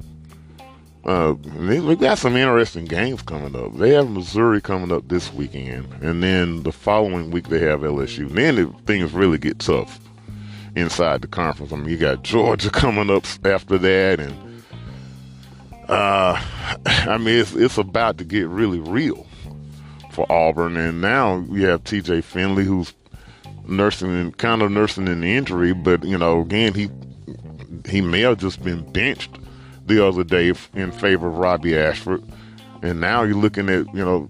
[1.05, 3.77] Uh, we got some interesting games coming up.
[3.77, 8.27] They have Missouri coming up this weekend, and then the following week they have LSU.
[8.27, 10.01] And then the things really get tough
[10.75, 11.71] inside the conference.
[11.71, 14.46] I mean, you got Georgia coming up after that, and
[15.87, 16.41] uh,
[16.85, 19.25] I mean, it's it's about to get really real
[20.11, 22.21] for Auburn, and now we have T.J.
[22.21, 22.93] Finley who's
[23.67, 26.89] nursing and kind of nursing an injury, but you know, again, he
[27.89, 29.37] he may have just been benched
[29.85, 32.23] the other day in favor of Robbie Ashford,
[32.81, 34.27] and now you're looking at you know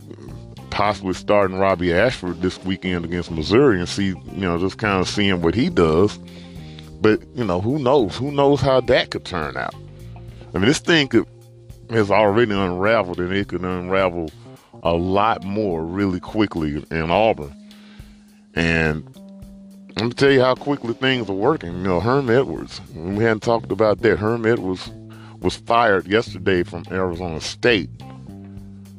[0.70, 5.08] possibly starting Robbie Ashford this weekend against Missouri and see you know just kind of
[5.08, 6.20] seeing what he does.
[7.00, 8.16] But you know, who knows?
[8.16, 9.76] Who knows how that could turn out?
[10.54, 11.28] I mean, this thing could
[11.90, 14.30] has already unraveled and it could unravel
[14.84, 17.54] a lot more really quickly in Auburn.
[18.54, 19.06] And
[19.96, 21.72] let me tell you how quickly things are working.
[21.72, 24.18] You know, Herm Edwards, we hadn't talked about that.
[24.20, 24.90] Herm Edwards
[25.42, 27.90] was fired yesterday from Arizona State.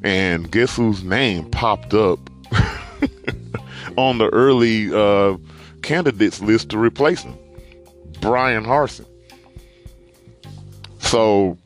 [0.02, 2.18] And guess whose name popped up
[3.96, 5.36] on the early uh,
[5.82, 7.36] candidates list to replace him?
[8.20, 9.06] Bryan Harsin.
[10.98, 11.58] So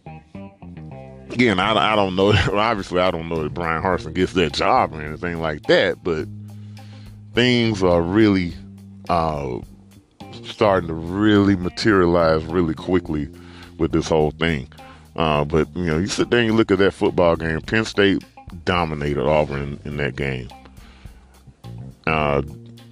[1.33, 2.33] again, I, I don't know.
[2.53, 6.28] Obviously, I don't know that Bryan Harsin gets that job or anything like that, but
[7.35, 8.55] things are really
[9.09, 9.59] uh,
[10.45, 13.28] starting to really materialize really quickly
[13.78, 14.68] with this whole thing.
[15.16, 17.61] Uh, but you know, you sit there and you look at that football game.
[17.61, 18.24] Penn State
[18.64, 20.49] dominated Auburn in, in that game.
[22.07, 22.43] Uh,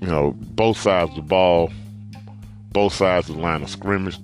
[0.01, 1.71] you know, both sides of the ball,
[2.73, 4.19] both sides of the line of scrimmage.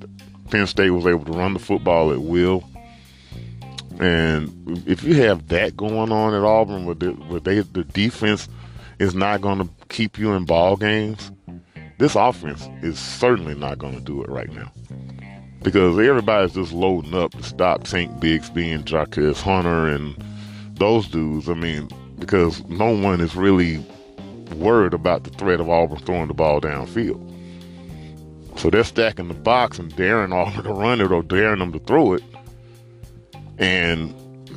[0.50, 2.64] Penn State was able to run the football at will.
[4.00, 8.48] And if you have that going on at Auburn, where, the, they, the defense
[8.98, 11.30] is not going to keep you in ball games,
[11.98, 14.70] this offense is certainly not going to do it right now.
[15.62, 20.22] Because everybody's just loading up to stop Tank Bigsby and Jarquez Hunter and
[20.74, 21.48] those dudes.
[21.48, 21.88] I mean,
[22.18, 23.84] because no one is really
[24.56, 27.22] worried about the threat of Auburn throwing the ball downfield.
[28.58, 31.78] So they're stacking the box and daring Auburn to run it or daring them to
[31.80, 32.22] throw it.
[33.58, 34.14] And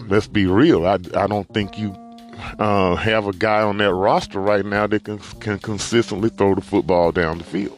[0.10, 1.96] let's be real, I, I don't think you
[2.58, 6.62] uh, have a guy on that roster right now that can, can consistently throw the
[6.62, 7.78] football down the field.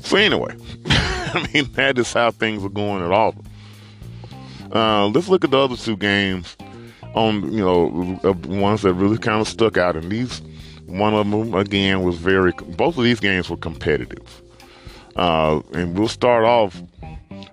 [0.00, 0.54] So anyway,
[0.86, 3.44] I mean that is how things are going at Auburn.
[4.72, 6.56] Uh, let's look at the other two games
[7.14, 10.42] on you know uh, ones that really kind of stuck out, and these
[10.86, 12.52] one of them again was very.
[12.52, 14.42] Both of these games were competitive,
[15.16, 16.80] uh, and we'll start off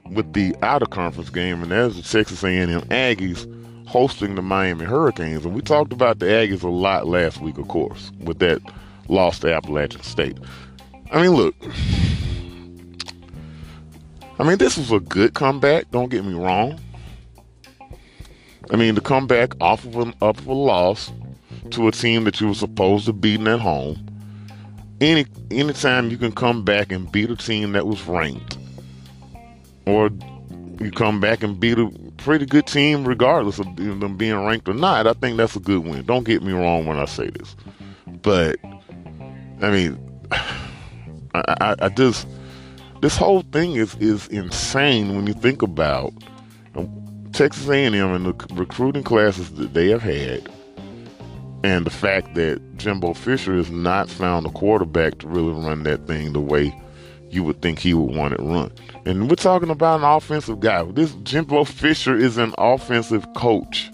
[0.09, 3.47] with the out of conference game, and that's the Texas A&M Aggies
[3.87, 5.45] hosting the Miami Hurricanes.
[5.45, 8.61] And we talked about the Aggies a lot last week, of course, with that
[9.07, 10.37] loss to Appalachian State.
[11.11, 11.55] I mean, look.
[14.39, 15.91] I mean, this was a good comeback.
[15.91, 16.79] Don't get me wrong.
[18.71, 21.11] I mean, to come back off of, an, up of a loss
[21.71, 24.07] to a team that you were supposed to beat at home,
[25.01, 28.57] any anytime you can come back and beat a team that was ranked,
[29.85, 30.09] or
[30.79, 34.73] you come back and beat a pretty good team regardless of them being ranked or
[34.73, 36.05] not, I think that's a good win.
[36.05, 37.55] Don't get me wrong when I say this,
[38.21, 38.57] but
[39.61, 39.99] I mean,
[40.31, 42.27] I, I, I just
[43.01, 46.13] this whole thing is is insane when you think about
[46.75, 50.49] um, Texas A&M and the recruiting classes that they have had,
[51.63, 56.07] and the fact that Jimbo Fisher has not found a quarterback to really run that
[56.07, 56.75] thing the way
[57.31, 58.71] you would think he would want it run.
[59.05, 60.83] And we're talking about an offensive guy.
[60.83, 63.89] This Jimbo Fisher is an offensive coach.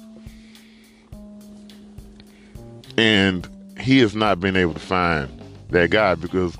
[2.97, 3.47] And
[3.79, 5.29] he has not been able to find
[5.69, 6.57] that guy because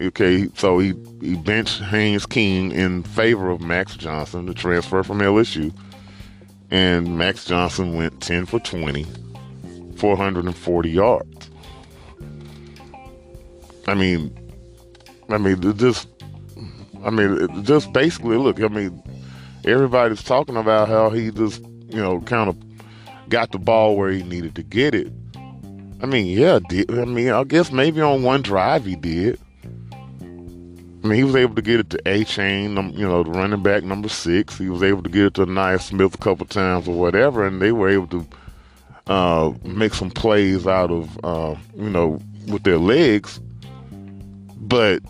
[0.00, 5.18] okay, so he, he benched Haynes King in favor of Max Johnson, the transfer from
[5.18, 5.72] LSU
[6.70, 9.06] and Max Johnson went 10 for 20,
[9.96, 11.50] 440 yards.
[13.86, 14.36] I mean,
[15.28, 16.08] I mean, just,
[17.04, 19.02] I mean, just basically, look, I mean,
[19.64, 22.56] everybody's talking about how he just, you know, kind of
[23.28, 25.12] got the ball where he needed to get it.
[26.02, 26.60] I mean, yeah,
[26.90, 29.40] I mean, I guess maybe on one drive he did.
[30.22, 33.84] I mean, he was able to get it to Achane, you know, the running back
[33.84, 34.58] number six.
[34.58, 37.62] He was able to get it to Ainias Smith a couple times or whatever, and
[37.62, 38.26] they were able to
[39.06, 43.40] uh, make some plays out of, uh, you know, with their legs.
[44.56, 45.00] But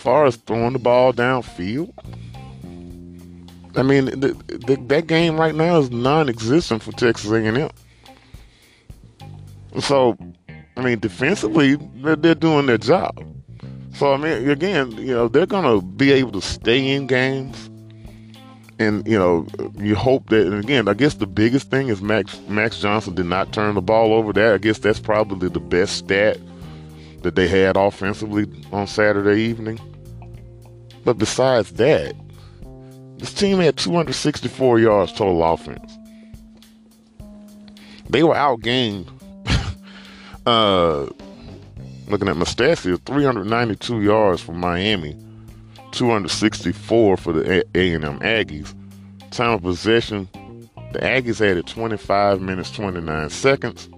[0.00, 1.92] far as throwing the ball downfield,
[3.76, 7.70] I mean, the, the, that game right now is non-existent for Texas A&M.
[9.80, 10.16] So,
[10.76, 13.24] I mean, defensively, they're, they're doing their job.
[14.00, 17.68] So I mean, again, you know, they're gonna be able to stay in games,
[18.78, 19.46] and you know,
[19.76, 20.46] you hope that.
[20.46, 23.82] And again, I guess the biggest thing is Max Max Johnson did not turn the
[23.82, 24.32] ball over.
[24.32, 26.38] There, I guess that's probably the best stat
[27.22, 29.78] that they had offensively on Saturday evening.
[31.04, 32.14] But besides that,
[33.18, 35.98] this team had 264 yards total offense.
[38.08, 39.08] They were outgained.
[40.46, 41.06] uh,
[42.08, 45.16] looking at Mustafia, 392 yards for Miami,
[45.92, 48.74] 264 for the A&M Aggies.
[49.30, 50.28] Time of possession,
[50.92, 53.88] the Aggies had it 25 minutes 29 seconds.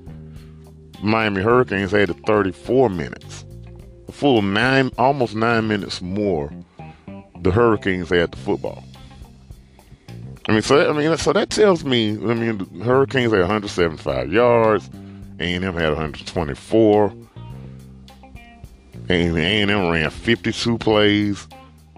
[1.03, 3.45] Miami Hurricanes had it 34 minutes.
[4.09, 6.53] A full nine, almost nine minutes more.
[7.43, 8.85] The Hurricanes had the football.
[10.49, 12.11] I mean, so I mean, so that tells me.
[12.11, 14.89] I mean, the Hurricanes had 175 yards.
[15.39, 17.13] A&M had 124.
[19.09, 21.49] And A&M ran 52 plays.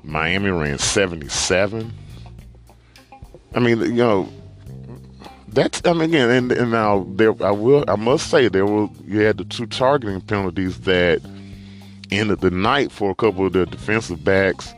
[0.03, 1.93] Miami ran 77.
[3.55, 4.29] I mean, you know,
[5.49, 8.89] that's I mean again, and, and now there I will I must say there were
[9.07, 11.21] you had the two targeting penalties that
[12.11, 14.75] ended the night for a couple of the defensive backs.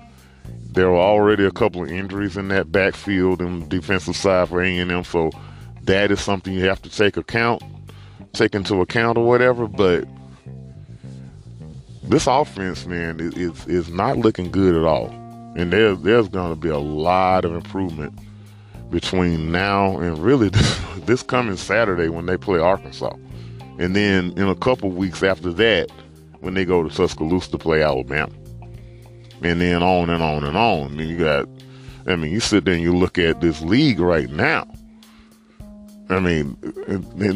[0.76, 5.04] There were already a couple of injuries in that backfield and defensive side for A&M,
[5.04, 5.30] so
[5.84, 7.62] that is something you have to take account,
[8.34, 9.66] take into account or whatever.
[9.66, 10.06] But
[12.02, 15.06] this offense, man, is, is, not looking good at all.
[15.56, 18.12] And there's there's going to be a lot of improvement
[18.90, 23.16] between now and really this, this coming Saturday when they play Arkansas,
[23.78, 25.90] and then in a couple weeks after that
[26.40, 28.30] when they go to Tuscaloosa to play Alabama,
[29.42, 30.84] and then on and on and on.
[30.84, 31.48] I mean, you got,
[32.06, 34.66] I mean, you sit there and you look at this league right now.
[36.08, 36.56] I mean,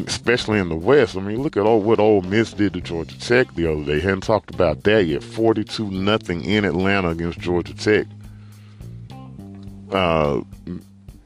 [0.06, 1.16] especially in the West.
[1.16, 3.98] I mean, look at all what Ole Miss did to Georgia Tech the other day.
[3.98, 5.24] Hadn't talked about that yet.
[5.24, 8.06] Forty-two nothing in Atlanta against Georgia Tech.
[9.90, 10.42] Uh,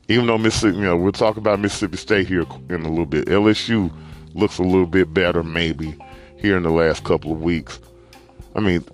[0.08, 3.26] even though Mississippi, you know, we'll talk about Mississippi State here in a little bit.
[3.26, 3.92] LSU
[4.32, 5.94] looks a little bit better, maybe
[6.38, 7.78] here in the last couple of weeks.
[8.54, 8.84] I mean,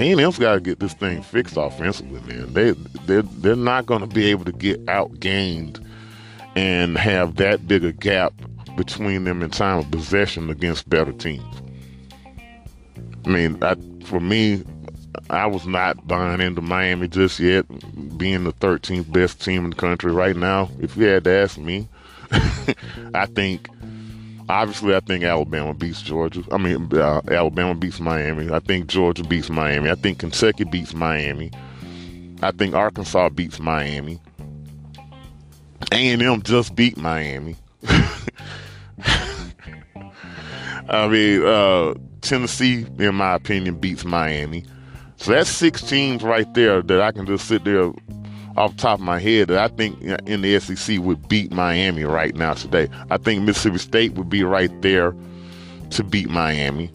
[0.00, 2.52] A&M's got to get this thing fixed offensively, man.
[2.54, 2.70] They
[3.06, 5.84] they they're not going to be able to get outgained
[6.56, 8.32] and have that big a gap
[8.76, 11.44] between them in time of possession against better teams.
[13.26, 14.64] I mean, I, for me,
[15.28, 17.66] I was not buying into Miami just yet,
[18.16, 20.70] being the 13th best team in the country right now.
[20.80, 21.88] If you had to ask me,
[23.14, 23.68] I think,
[24.50, 26.42] obviously, I think Alabama beats Georgia.
[26.50, 28.50] I mean, uh, Alabama beats Miami.
[28.50, 29.90] I think Georgia beats Miami.
[29.90, 31.50] I think Kentucky beats Miami.
[32.42, 34.20] I think Arkansas beats Miami.
[35.92, 37.56] A&M just beat Miami.
[40.88, 44.64] I mean, uh, Tennessee, in my opinion, beats Miami.
[45.16, 47.92] So that's six teams right there that I can just sit there
[48.60, 52.04] off the top of my head that I think in the SEC would beat Miami
[52.04, 52.88] right now today.
[53.10, 55.14] I think Mississippi State would be right there
[55.90, 56.90] to beat Miami.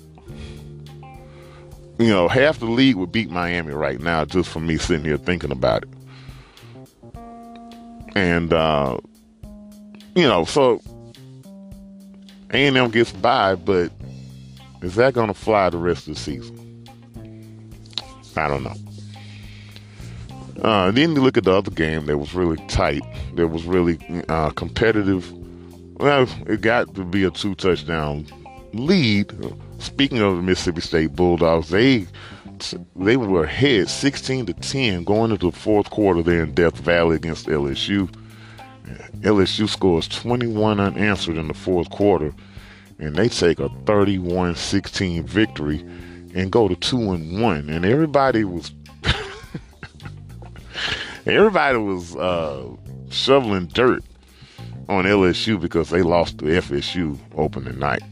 [1.97, 5.17] You know, half the league would beat Miami right now just for me sitting here
[5.17, 5.89] thinking about it.
[8.15, 8.99] And uh,
[10.13, 10.79] you know, so
[12.51, 13.91] A&M gets by, but
[14.83, 16.85] is that going to fly the rest of the season?
[18.37, 18.84] I don't know.
[20.61, 23.03] Uh, then you look at the other game that was really tight,
[23.35, 23.99] that was really
[24.29, 25.31] uh, competitive.
[25.97, 28.25] Well, it got to be a two touchdown
[28.73, 29.31] lead.
[29.79, 32.07] Speaking of the Mississippi State Bulldogs, they
[32.95, 37.17] they were ahead 16 to 10 going into the fourth quarter there in Death Valley
[37.17, 38.09] against LSU.
[39.21, 42.33] LSU scores 21 unanswered in the fourth quarter,
[42.99, 45.79] and they take a 31-16 victory
[46.33, 47.69] and go to two and one.
[47.69, 48.71] And everybody was
[51.25, 52.67] everybody was uh,
[53.09, 54.03] shoveling dirt
[54.87, 58.03] on LSU because they lost to FSU opening night.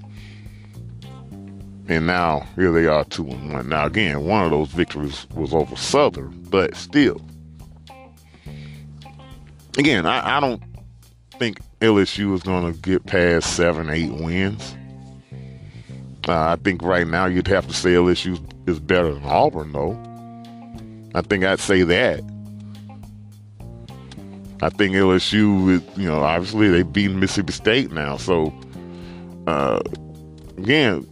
[1.87, 3.69] And now here they are two and one.
[3.69, 7.21] Now again, one of those victories was over Southern, but still.
[9.77, 10.61] Again, I, I don't
[11.39, 14.75] think LSU is going to get past seven, eight wins.
[16.27, 19.99] Uh, I think right now you'd have to say LSU is better than Auburn, though.
[21.15, 22.21] I think I'd say that.
[24.63, 28.15] I think LSU, is, you know, obviously they beat Mississippi State now.
[28.15, 28.53] So,
[29.45, 29.81] uh,
[30.57, 31.05] again,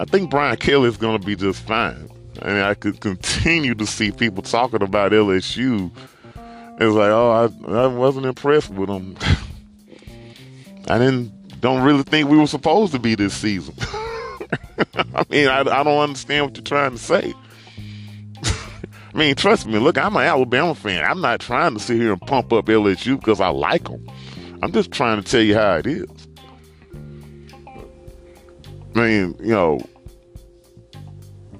[0.00, 2.10] I think Brian Kelly is going to be just fine.
[2.42, 5.92] I mean, I could continue to see people talking about LSU.
[6.80, 9.16] It's like, oh, I, I wasn't impressed with them.
[10.88, 13.76] I didn't, don't really think we were supposed to be this season.
[15.14, 17.32] I mean, I, I don't understand what you're trying to say.
[19.14, 21.04] I mean, trust me, look, I'm an Alabama fan.
[21.04, 24.06] I'm not trying to sit here and pump up LSU because I like them.
[24.62, 26.08] I'm just trying to tell you how it is.
[28.94, 29.80] I mean, you know,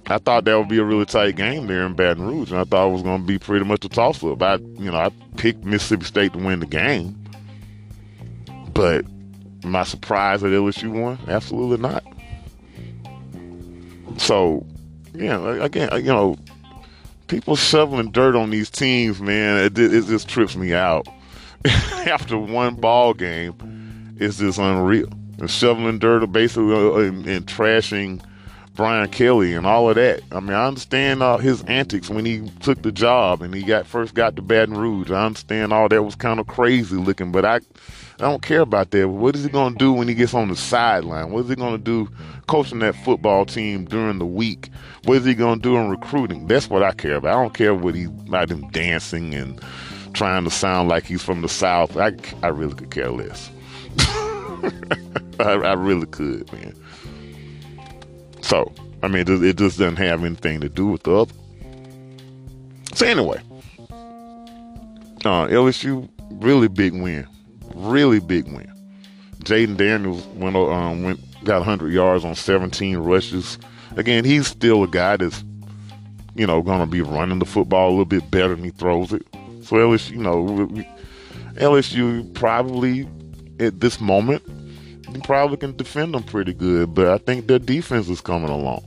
[0.06, 2.64] I thought that would be a really tight game there in Baton Rouge, and I
[2.64, 4.42] thought it was going to be pretty much a toss-up.
[4.42, 7.16] I, you know, I picked Mississippi State to win the game,
[8.72, 9.04] but
[9.62, 11.18] am I surprised that LSU won?
[11.28, 12.04] Absolutely not.
[14.18, 14.66] So,
[15.14, 16.36] yeah, again, you know,
[17.32, 21.08] people shoveling dirt on these teams, man, it, it just trips me out.
[21.64, 25.08] After one ball game, it's just unreal.
[25.38, 28.22] And shoveling dirt basically uh, and, and, trashing
[28.74, 30.20] Brian Kelly and all of that.
[30.30, 33.86] I mean, I understand uh, his antics when he took the job and he got
[33.86, 35.10] first got to Baton Rouge.
[35.10, 37.60] I understand all that was kind of crazy looking, but I
[38.22, 39.08] I don't care about that.
[39.08, 41.32] What is he going to do when he gets on the sideline?
[41.32, 42.08] What is he going to do
[42.46, 44.70] coaching that football team during the week?
[45.06, 46.46] What is he going to do in recruiting?
[46.46, 47.36] That's what I care about.
[47.36, 49.60] I don't care what he about him dancing and
[50.12, 51.96] trying to sound like he's from the South.
[51.96, 52.12] I,
[52.44, 53.50] I really could care less.
[55.40, 56.76] I, I, really could, man.
[58.40, 61.34] So, I mean, it, it just doesn't have anything to do with the other.
[62.94, 63.42] So, anyway,
[65.24, 67.26] uh, LSU, really big win
[67.74, 68.70] really big win.
[69.40, 73.58] Jayden Daniels went um, went got 100 yards on 17 rushes.
[73.96, 75.42] Again, he's still a guy that's,
[76.34, 79.12] you know, going to be running the football a little bit better than he throws
[79.12, 79.26] it.
[79.62, 80.68] So LSU, you know,
[81.54, 83.08] LSU probably
[83.58, 84.42] at this moment
[85.14, 88.84] you probably can defend them pretty good, but I think their defense is coming along.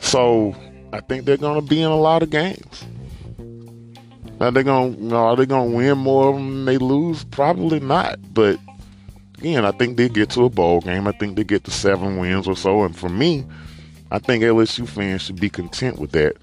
[0.00, 0.54] So
[0.92, 2.84] I think they're going to be in a lot of games.
[4.40, 7.24] Are they going to are they to win more of them than they lose?
[7.24, 8.18] Probably not.
[8.32, 8.58] But
[9.38, 11.06] again, I think they get to a bowl game.
[11.06, 12.84] I think they get to seven wins or so.
[12.84, 13.44] And for me,
[14.10, 16.36] I think LSU fans should be content with that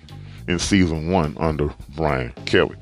[0.47, 2.75] in season one under Brian Kelly.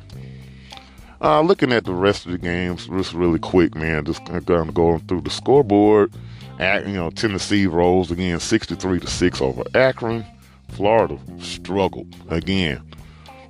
[1.22, 4.04] Uh, looking at the rest of the games, just really quick, man.
[4.04, 6.12] Just kind of going through the scoreboard.
[6.60, 10.26] At, you know, Tennessee rolls again, 63 to six over Akron.
[10.70, 12.82] Florida struggled again,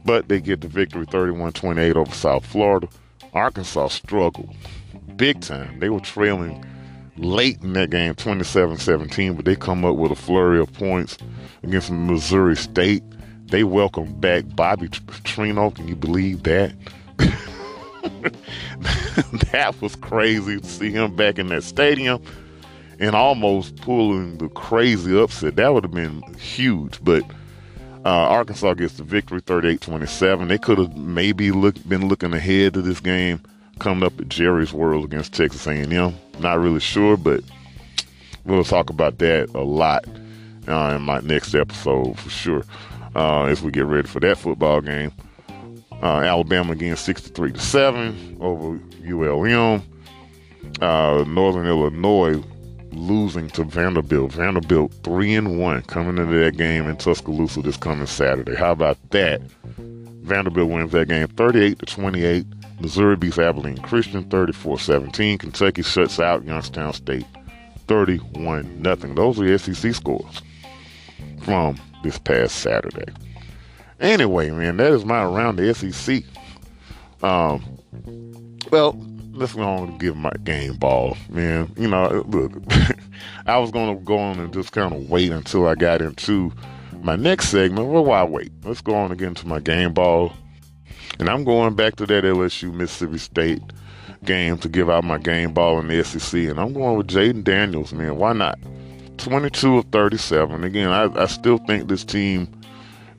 [0.06, 2.88] but they get the victory, 31-28 over South Florida.
[3.34, 4.56] Arkansas struggled
[5.16, 5.80] big time.
[5.80, 6.66] They were trailing
[7.18, 11.18] late in that game, 27-17, but they come up with a flurry of points
[11.64, 13.04] against Missouri State.
[13.46, 15.74] They welcome back Bobby Petrino.
[15.76, 16.74] Can you believe that?
[19.52, 22.22] that was crazy to see him back in that stadium
[23.00, 25.56] and almost pulling the crazy upset.
[25.56, 27.24] That would have been huge, but
[28.06, 30.48] uh, Arkansas gets the victory 38-27.
[30.48, 33.42] They could have maybe look, been looking ahead to this game
[33.80, 36.16] coming up at Jerry's World against Texas A&M.
[36.40, 37.44] Not really sure, but
[38.46, 40.06] we'll talk about that a lot
[40.68, 42.64] uh, in my next episode for sure
[43.16, 45.12] uh, as we get ready for that football game.
[46.02, 49.82] Uh, Alabama again, 63 to seven over ULM.
[50.82, 52.44] Uh, Northern Illinois
[52.96, 54.32] losing to Vanderbilt.
[54.32, 58.56] Vanderbilt three and one coming into that game in Tuscaloosa this coming Saturday.
[58.56, 59.42] How about that?
[60.24, 62.46] Vanderbilt wins that game 38 to 28.
[62.80, 65.40] Missouri beats Abilene Christian 34-17.
[65.40, 67.26] Kentucky shuts out Youngstown State
[67.88, 69.16] 31 nothing.
[69.16, 70.42] Those are the SEC scores
[71.44, 73.12] from this past Saturday.
[74.00, 76.24] Anyway, man, that is my around the SEC.
[77.22, 77.80] Um,
[78.72, 78.94] well,
[79.34, 81.72] let's go on and give my game ball, man.
[81.78, 82.54] You know, look,
[83.46, 86.54] I was gonna go on and just kind of wait until I got into
[87.02, 87.88] my next segment.
[87.90, 88.52] Well, why wait?
[88.64, 90.34] Let's go on and get into my game ball.
[91.20, 93.62] And I'm going back to that LSU Mississippi State
[94.26, 96.34] game to give out my game ball in the SEC.
[96.50, 98.18] And I'm going with Jayden Daniels, man.
[98.18, 98.58] Why not?
[99.18, 100.64] 22 of 37.
[100.64, 102.48] Again, I, I still think this team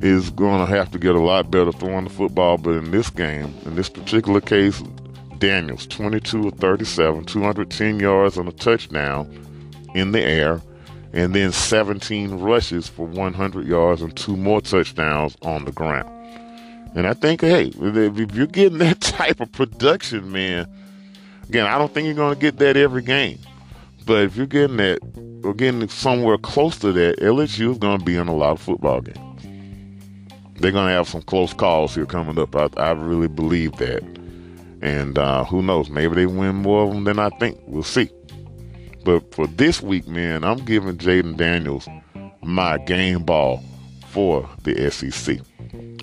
[0.01, 2.59] is going to have to get a lot better throwing the football.
[2.59, 4.83] But in this game, in this particular case,
[5.45, 9.29] Daniels, 22 of 37, 210 yards on a touchdown
[9.95, 10.63] in the air,
[11.13, 16.09] and then 17 rushes for 100 yards and two more touchdowns on the ground.
[16.95, 20.67] And I think, hey, if you're getting that type of production, man,
[21.47, 23.39] again, I don't think you're going to get that every game.
[24.07, 25.01] But if you're getting that,
[25.45, 28.63] or getting somewhere close to that, LSU is going to be in a lot of
[28.63, 29.19] football games
[30.57, 32.55] they're going to have some close calls here coming up.
[32.55, 34.05] I, I really believe that.
[34.85, 35.89] And uh, who knows?
[35.89, 37.59] Maybe they win more of them than I think.
[37.67, 38.11] We'll see.
[39.03, 41.89] But for this week, man, I'm giving Jayden Daniels
[42.43, 43.65] my game ball
[44.09, 45.41] for the SEC.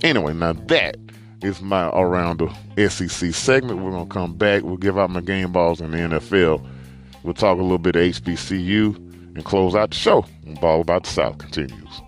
[0.03, 0.97] Anyway, now that
[1.43, 3.82] is my around the SEC segment.
[3.82, 4.63] We're to come back.
[4.63, 6.67] We'll give out my game balls in the NFL.
[7.21, 8.95] We'll talk a little bit of HBCU
[9.36, 10.25] and close out the show.
[10.59, 12.01] Ball About the South continues.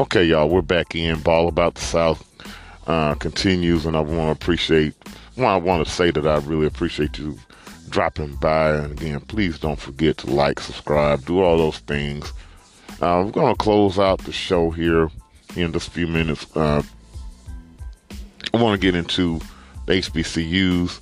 [0.00, 1.20] Okay, y'all, we're back in.
[1.20, 2.28] Ball About the South
[2.88, 4.92] uh, continues, and I want to appreciate,
[5.36, 7.38] well, I want to say that I really appreciate you
[7.90, 8.72] dropping by.
[8.72, 12.32] And again, please don't forget to like, subscribe, do all those things.
[13.00, 15.10] We're going to close out the show here
[15.54, 16.44] in just a few minutes.
[16.56, 16.82] Uh,
[18.52, 19.38] I want to get into
[19.86, 20.98] HBCUs.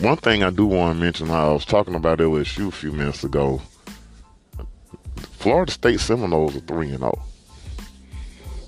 [0.00, 3.24] One thing I do want to mention, I was talking about LSU a few minutes
[3.24, 3.62] ago.
[5.38, 7.18] Florida State Seminoles are 3 and 0.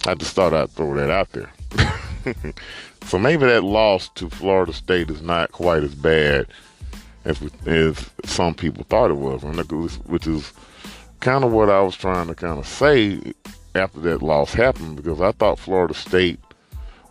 [0.06, 1.50] I just thought I'd throw that out there.
[3.04, 6.46] so maybe that loss to Florida State is not quite as bad
[7.24, 9.42] as, as some people thought it was,
[10.06, 10.52] which is
[11.20, 13.34] kind of what I was trying to kind of say
[13.74, 16.40] after that loss happened because I thought Florida State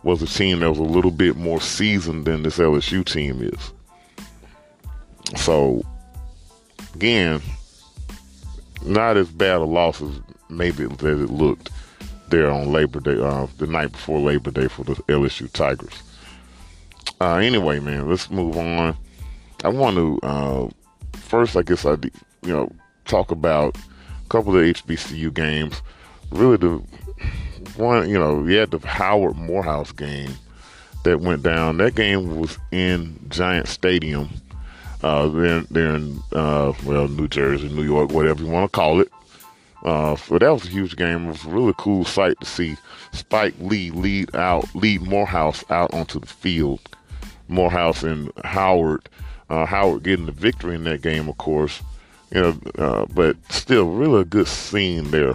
[0.02, 3.72] was a team that was a little bit more seasoned than this LSU team is.
[5.36, 5.84] So,
[6.94, 7.40] again,
[8.82, 11.70] not as bad a loss as maybe as it looked
[12.30, 16.02] there on Labor Day, uh, the night before Labor Day for the LSU Tigers.
[17.20, 18.96] Uh, anyway, man, let's move on.
[19.62, 20.68] I want to uh,
[21.12, 21.92] first, I guess I
[22.42, 22.72] you know
[23.04, 25.82] talk about a couple of HBCU games.
[26.30, 26.82] really the
[27.76, 30.32] one, you know, you had the Howard Morehouse game
[31.04, 31.78] that went down.
[31.78, 34.28] That game was in Giant Stadium.
[35.02, 39.00] Uh, they're, they're in, uh, well, New Jersey, New York, whatever you want to call
[39.00, 39.10] it.
[39.84, 41.26] Uh, but that was a huge game.
[41.26, 42.76] It was a really cool sight to see
[43.12, 46.80] Spike Lee lead out, lead Morehouse out onto the field.
[47.48, 49.08] Morehouse and Howard,
[49.48, 51.82] uh, Howard getting the victory in that game, of course.
[52.32, 55.34] You know, uh, but still, really a good scene there.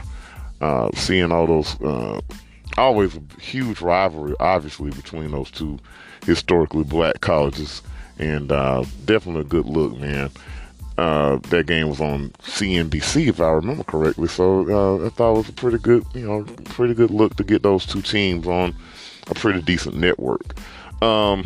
[0.61, 2.21] Uh, seeing all those, uh,
[2.77, 5.77] always a huge rivalry, obviously, between those two
[6.25, 7.81] historically black colleges,
[8.17, 10.31] and uh, definitely a good look, man.
[10.97, 14.29] Uh, that game was on CNBC, if I remember correctly.
[14.29, 17.43] So uh, I thought it was a pretty good, you know, pretty good look to
[17.43, 18.73] get those two teams on
[19.27, 20.55] a pretty decent network.
[21.01, 21.45] Um,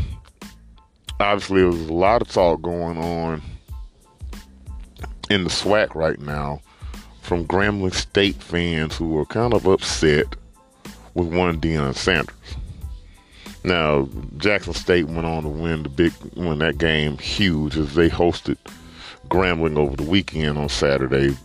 [1.20, 3.42] obviously, there's a lot of talk going on
[5.32, 6.62] in the SWAC right now
[7.22, 10.28] from Grambling State fans who are kind of upset
[11.16, 12.36] with one Deion Sanders.
[13.64, 18.10] Now, Jackson State went on to win the big, win that game huge as they
[18.10, 18.58] hosted
[19.30, 21.36] Grambling over the weekend on Saturday,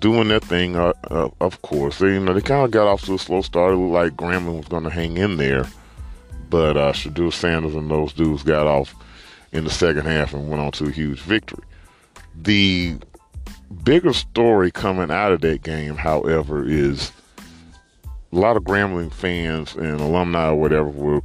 [0.00, 0.76] doing their thing.
[0.76, 3.42] Uh, uh, of course, they you know they kind of got off to a slow
[3.42, 3.74] start.
[3.74, 5.66] It looked like Grambling was going to hang in there,
[6.50, 8.94] but uh, Shedeur Sanders and those dudes got off
[9.52, 11.64] in the second half and went on to a huge victory.
[12.34, 12.96] The
[13.84, 17.12] bigger story coming out of that game, however, is
[18.32, 21.22] a lot of Grambling fans and alumni or whatever were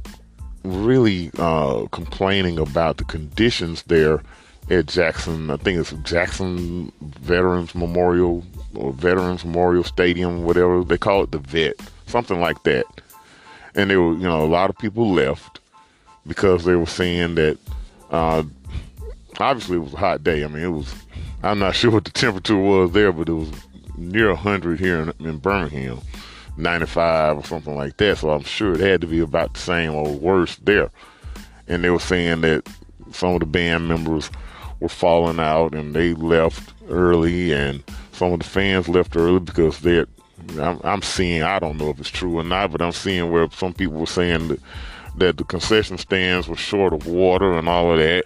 [0.64, 4.22] really uh, complaining about the conditions there
[4.70, 5.50] at Jackson.
[5.50, 8.44] I think it's Jackson Veterans Memorial
[8.74, 11.74] or Veterans Memorial Stadium, whatever they call it, the Vet,
[12.06, 12.84] something like that.
[13.74, 15.60] And there were, you know, a lot of people left
[16.26, 17.58] because they were saying that.
[18.10, 18.42] Uh,
[19.38, 20.44] obviously, it was a hot day.
[20.44, 20.94] I mean, it was.
[21.42, 23.50] I'm not sure what the temperature was there, but it was
[23.96, 26.00] near 100 here in, in Birmingham,
[26.56, 28.18] 95 or something like that.
[28.18, 30.90] So I'm sure it had to be about the same or worse there.
[31.66, 32.66] And they were saying that
[33.12, 34.30] some of the band members
[34.80, 39.80] were falling out and they left early, and some of the fans left early because
[39.80, 40.06] they're.
[40.58, 41.42] I'm, I'm seeing.
[41.42, 44.06] I don't know if it's true or not, but I'm seeing where some people were
[44.06, 44.60] saying that,
[45.16, 48.24] that the concession stands were short of water and all of that.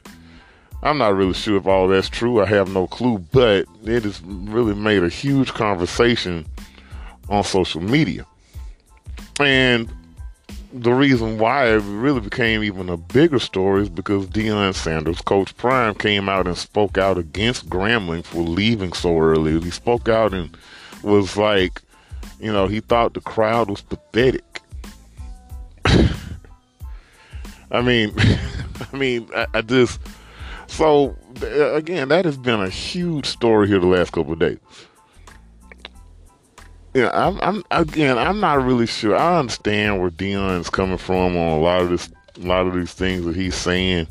[0.82, 2.42] I'm not really sure if all that's true.
[2.42, 6.46] I have no clue, but it has really made a huge conversation
[7.28, 8.26] on social media.
[9.38, 9.88] And
[10.72, 15.56] the reason why it really became even a bigger story is because Deion Sanders, Coach
[15.56, 19.60] Prime, came out and spoke out against Grambling for leaving so early.
[19.60, 20.56] He spoke out and
[21.02, 21.82] was like,
[22.40, 24.62] you know, he thought the crowd was pathetic.
[25.84, 28.14] I mean,
[28.92, 30.00] I mean, I, I, just
[30.68, 34.58] so uh, again, that has been a huge story here the last couple of days
[36.94, 39.16] yeah, I'm, I'm again, I'm not really sure.
[39.16, 42.92] I understand where Deion's coming from on a lot of this, a lot of these
[42.92, 44.06] things that he's saying,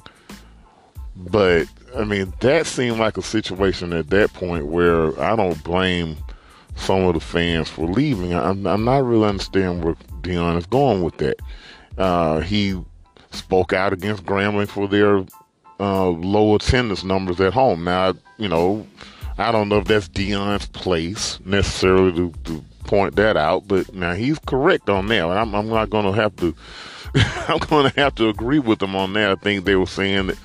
[1.16, 6.18] but I mean, that seemed like a situation at that point where I don't blame
[6.76, 8.34] some of the fans for leaving.
[8.34, 11.38] I'm, I'm not really understanding where Deion is going with that.
[11.98, 12.82] Uh, he
[13.32, 15.24] spoke out against Grambling for their
[15.80, 17.84] uh, low attendance numbers at home.
[17.84, 18.88] Now, you know,
[19.38, 24.14] I don't know if that's Deion's place necessarily to, to point that out, but now
[24.14, 25.26] he's correct on that.
[25.26, 26.56] I'm, I'm not going to have to.
[27.48, 29.32] I'm going to have to agree with him on that.
[29.32, 30.38] I think they were saying that.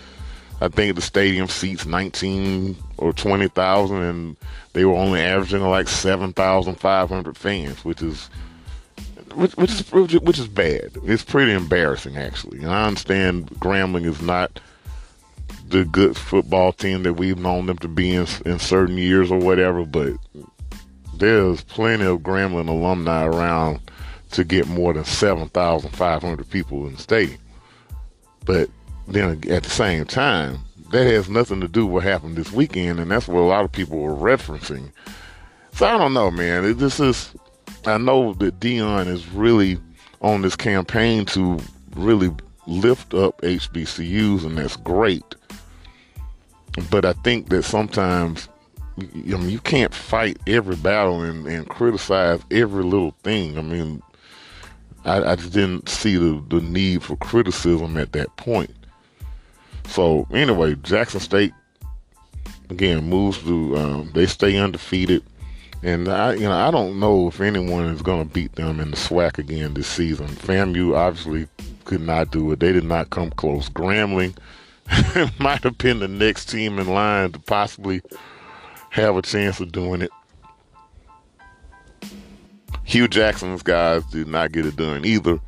[0.58, 4.36] I think the stadium seats 19 or 20,000, and
[4.72, 8.30] they were only averaging like 7,500 fans, which is
[9.34, 10.92] which, which is which is bad.
[11.04, 12.60] It's pretty embarrassing, actually.
[12.60, 14.60] And I understand Grambling is not
[15.68, 19.38] the good football team that we've known them to be in, in certain years or
[19.38, 20.14] whatever, but
[21.18, 23.80] there's plenty of Grambling alumni around
[24.32, 27.38] to get more than 7,500 people in the state.
[28.44, 28.70] But
[29.08, 30.60] then at the same time,
[30.90, 33.64] that has nothing to do with what happened this weekend, and that's what a lot
[33.64, 34.90] of people were referencing.
[35.72, 36.76] So I don't know, man.
[36.78, 37.34] This is,
[37.84, 39.78] I know that Deion is really
[40.22, 41.58] on this campaign to
[41.94, 42.30] really
[42.66, 45.34] lift up HBCUs, and that's great.
[46.90, 48.48] But I think that sometimes
[48.98, 53.58] I mean, you can't fight every battle and, and criticize every little thing.
[53.58, 54.02] I mean,
[55.04, 58.74] I, I just didn't see the, the need for criticism at that point.
[59.88, 61.52] So anyway, Jackson State
[62.70, 65.22] again moves to um, they stay undefeated,
[65.82, 68.90] and I you know I don't know if anyone is going to beat them in
[68.90, 70.26] the SWAC again this season.
[70.26, 71.46] FAMU obviously
[71.84, 73.68] could not do it; they did not come close.
[73.68, 74.36] Grambling
[75.38, 78.02] might have been the next team in line to possibly
[78.96, 80.10] have a chance of doing it.
[82.84, 85.38] Hue Jackson's guys did not get it done either.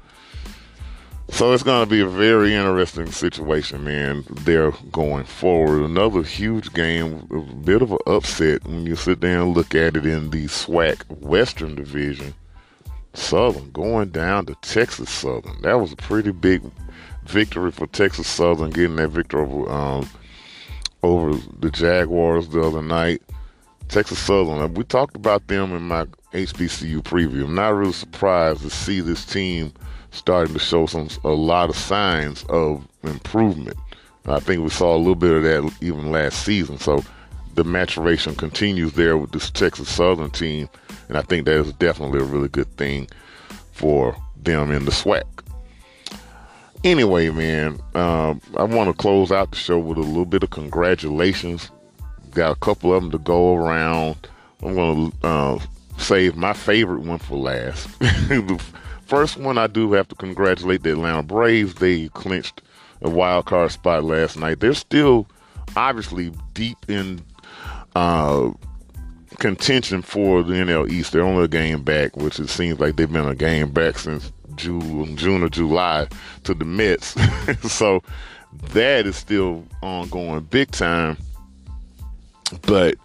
[1.30, 5.82] So it's going to be a very interesting situation, man, there going forward.
[5.82, 9.96] Another huge game, a bit of an upset when you sit there and look at
[9.96, 12.34] it in the SWAC Western Division.
[13.14, 15.60] Southern going down to Texas Southern.
[15.62, 16.62] That was a pretty big
[17.24, 20.08] victory for Texas Southern, getting that victory over um,
[21.02, 23.22] over the Jaguars the other night.
[23.88, 27.44] Texas Southern, we talked about them in my HBCU preview.
[27.44, 29.72] I'm not really surprised to see this team
[30.10, 33.78] starting to show some a lot of signs of improvement.
[34.26, 36.78] I think we saw a little bit of that even last season.
[36.78, 37.02] So
[37.54, 40.68] the maturation continues there with this Texas Southern team,
[41.08, 43.08] and I think that is definitely a really good thing
[43.72, 45.24] for them in the SWAC.
[46.84, 50.50] Anyway, man, uh, I want to close out the show with a little bit of
[50.50, 51.70] congratulations.
[52.32, 54.16] Got a couple of them to go around.
[54.62, 55.58] I'm going to uh,
[55.98, 57.88] save my favorite one for last.
[59.06, 61.74] First one, I do have to congratulate the Atlanta Braves.
[61.74, 62.62] They clinched
[63.02, 64.60] a wild card spot last night.
[64.60, 65.26] They're still
[65.76, 67.22] obviously deep in
[67.94, 68.50] uh,
[69.38, 71.12] contention for the NL East.
[71.12, 74.32] They're only a game back, which it seems like they've been a game back since
[74.56, 76.08] June, June or July
[76.44, 77.14] to the Mets.
[77.72, 78.02] so
[78.72, 81.16] that is still ongoing big time.
[82.62, 82.96] But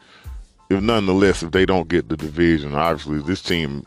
[0.69, 3.85] if nonetheless, if they don't get the division, obviously this team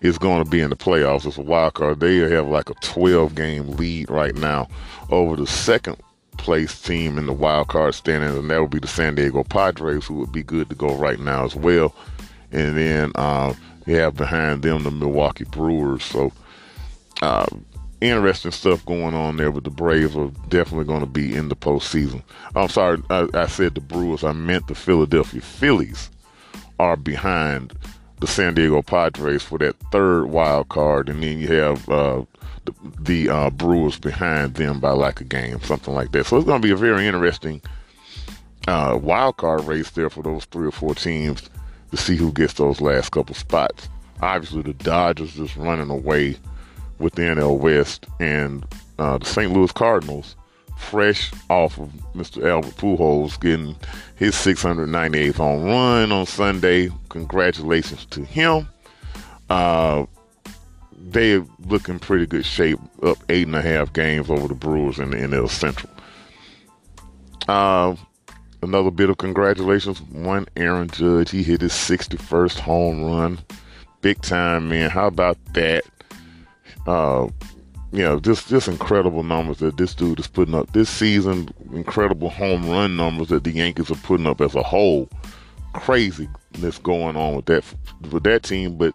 [0.00, 2.00] is going to be in the playoffs as a wild card.
[2.00, 4.68] They have like a 12 game lead right now
[5.10, 5.96] over the second
[6.36, 10.06] place team in the wild card standings, and that would be the San Diego Padres,
[10.06, 11.94] who would be good to go right now as well.
[12.52, 13.54] And then uh,
[13.86, 16.04] you have behind them the Milwaukee Brewers.
[16.04, 16.32] So
[17.20, 17.46] uh,
[18.00, 21.56] interesting stuff going on there, but the Braves are definitely going to be in the
[21.56, 22.22] postseason.
[22.54, 24.24] I'm sorry, I, I said the Brewers.
[24.24, 26.10] I meant the Philadelphia Phillies
[26.78, 27.74] are behind
[28.20, 32.24] the San Diego Padres for that third wild card, and then you have uh,
[32.64, 36.26] the, the uh, Brewers behind them by like a game, something like that.
[36.26, 37.60] So it's going to be a very interesting
[38.66, 41.48] uh, wild card race there for those three or four teams
[41.90, 43.88] to see who gets those last couple spots.
[44.20, 46.36] Obviously, the Dodgers just running away
[46.98, 48.66] with the NL West, and
[48.98, 49.52] uh, the St.
[49.52, 50.36] Louis Cardinals
[50.78, 52.48] fresh off of Mr.
[52.48, 53.76] Albert Pujols getting
[54.14, 56.90] his 698th home run on Sunday.
[57.08, 58.68] Congratulations to him.
[59.50, 60.06] Uh,
[60.96, 65.10] they're looking pretty good shape, up eight and a half games over the Brewers in
[65.10, 65.92] the NL Central.
[67.48, 67.96] Uh,
[68.62, 70.00] another bit of congratulations.
[70.02, 73.38] One Aaron Judge, he hit his 61st home run.
[74.00, 74.90] Big time, man.
[74.90, 75.84] How about that?
[76.86, 77.28] Uh,
[77.92, 81.48] you know, just just incredible numbers that this dude is putting up this season.
[81.72, 85.08] Incredible home run numbers that the Yankees are putting up as a whole.
[85.74, 87.64] Craziness going on with that
[88.10, 88.94] with that team, but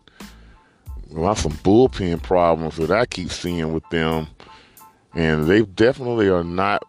[1.09, 4.27] lot some bullpen problems that I keep seeing with them,
[5.13, 6.83] and they definitely are not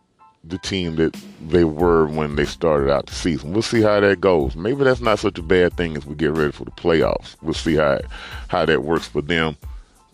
[0.46, 1.16] the team that
[1.48, 3.52] they were when they started out the season.
[3.52, 4.56] We'll see how that goes.
[4.56, 7.36] Maybe that's not such a bad thing as we get ready for the playoffs.
[7.40, 8.00] We'll see how
[8.48, 9.56] how that works for them.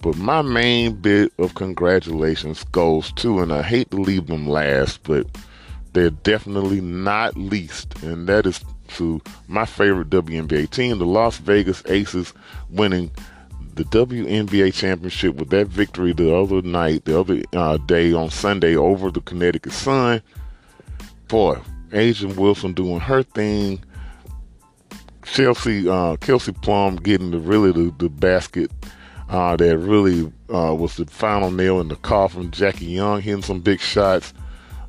[0.02, 5.02] But my main bit of congratulations goes to, and I hate to leave them last,
[5.02, 5.26] but
[5.92, 8.60] they're definitely not least, and that is
[8.96, 12.32] to my favorite WNBA team, the Las Vegas Aces,
[12.70, 13.10] winning
[13.74, 18.76] the WNBA championship with that victory the other night, the other uh, day on Sunday
[18.76, 20.22] over the Connecticut Sun.
[21.28, 21.58] Boy,
[21.92, 23.82] A'ja Wilson doing her thing.
[25.24, 28.70] Chelsea, uh, Kelsey Plum getting the really the, the basket
[29.30, 32.50] uh, that really uh, was the final nail in the coffin.
[32.50, 34.34] Jackie Young hitting some big shots.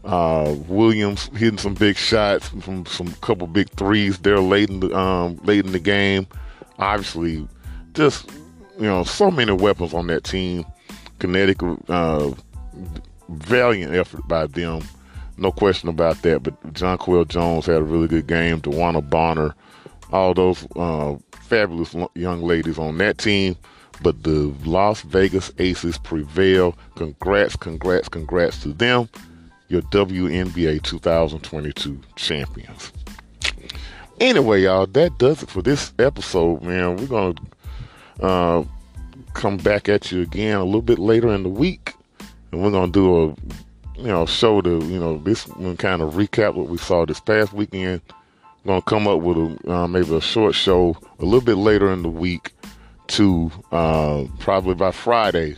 [0.04, 4.98] Uh, Williams hitting some big shots from some couple big threes there late in the
[4.98, 6.26] um, late in the game.
[6.80, 7.48] Obviously,
[7.94, 8.32] just
[8.80, 10.66] you know, so many weapons on that team.
[11.20, 12.32] Connecticut, uh,
[13.30, 14.82] valiant effort by them,
[15.38, 16.42] no question about that.
[16.42, 18.60] But Jonquel Jones had a really good game.
[18.60, 19.54] DeWanna Bonner,
[20.12, 23.56] all those uh, fabulous young ladies on that team
[24.02, 26.78] but the Las Vegas Aces prevail.
[26.96, 29.10] Congrats, congrats, congrats to them,
[29.70, 32.92] your WNBA 2022 champions.
[34.20, 36.98] Anyway, y'all, that does it for this episode, man.
[36.98, 38.64] We're going to uh,
[39.34, 41.94] come back at you again a little bit later in the week,
[42.52, 43.28] and we're going to do a
[44.00, 47.20] you know show to you know this one kind of recap what we saw this
[47.20, 48.02] past weekend.
[48.64, 51.92] Going to come up with a uh, maybe a short show a little bit later
[51.92, 52.54] in the week
[53.12, 55.56] to uh, probably by Friday,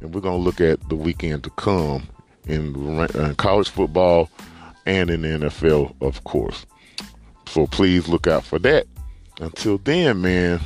[0.00, 2.08] and we're going to look at the weekend to come
[2.46, 2.74] in,
[3.14, 4.30] in college football
[4.86, 6.66] and in the NFL, of course.
[7.46, 8.86] So please look out for that.
[9.40, 10.60] Until then, man,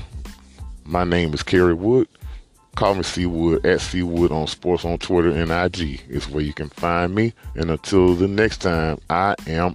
[0.85, 2.09] my name is Carey Wood.
[2.77, 6.69] Call me CWood at CWood on sports on Twitter and IG is where you can
[6.69, 7.33] find me.
[7.57, 9.75] And until the next time, I am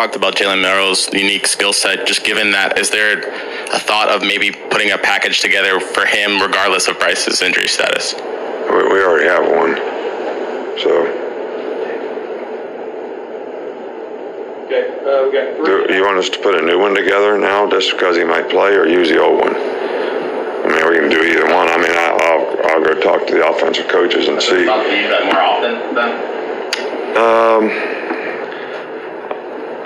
[0.00, 2.06] talked about Jalen Milroe's unique skill set.
[2.06, 3.20] Just given that, is there
[3.68, 8.14] a thought of maybe putting a package together for him, regardless of Bryce's injury status?
[8.16, 9.76] We, we already have one.
[10.80, 11.04] So,
[14.64, 15.96] Okay, uh, we got do three.
[15.96, 18.72] you want us to put a new one together now just because he might play
[18.76, 19.52] or use the old one?
[19.52, 21.68] I mean, we can do either one.
[21.68, 24.62] I mean, I'll, I'll, I'll go talk to the offensive coaches and see.
[24.64, 26.10] About to use that more often then?
[27.20, 27.99] Um,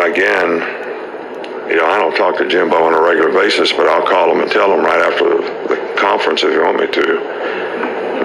[0.07, 0.85] again,
[1.69, 4.41] you know, I don't talk to Jimbo on a regular basis, but I'll call him
[4.41, 5.25] and tell him right after
[5.69, 7.15] the, conference if you want me to.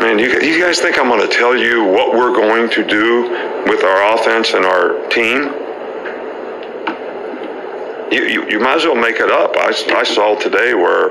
[0.01, 3.21] Man, you, you guys think I'm going to tell you what we're going to do
[3.69, 5.43] with our offense and our team?
[8.11, 9.55] You, you, you might as well make it up.
[9.55, 11.09] I, I saw today where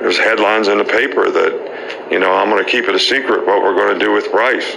[0.00, 3.46] there's headlines in the paper that, you know, I'm going to keep it a secret
[3.46, 4.76] what we're going to do with Bryce.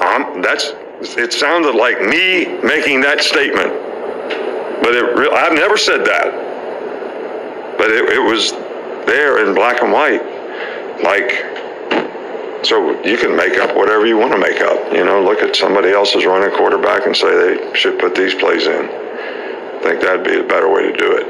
[0.00, 3.72] Um, that's it sounded like me making that statement,
[4.82, 7.78] but it I've never said that.
[7.78, 8.52] But it, it was
[9.06, 10.22] there in black and white,
[11.02, 11.50] like
[12.64, 14.92] so you can make up whatever you want to make up.
[14.92, 18.66] You know, look at somebody else's running quarterback and say they should put these plays
[18.66, 18.84] in.
[18.84, 21.28] I think that'd be a better way to do it.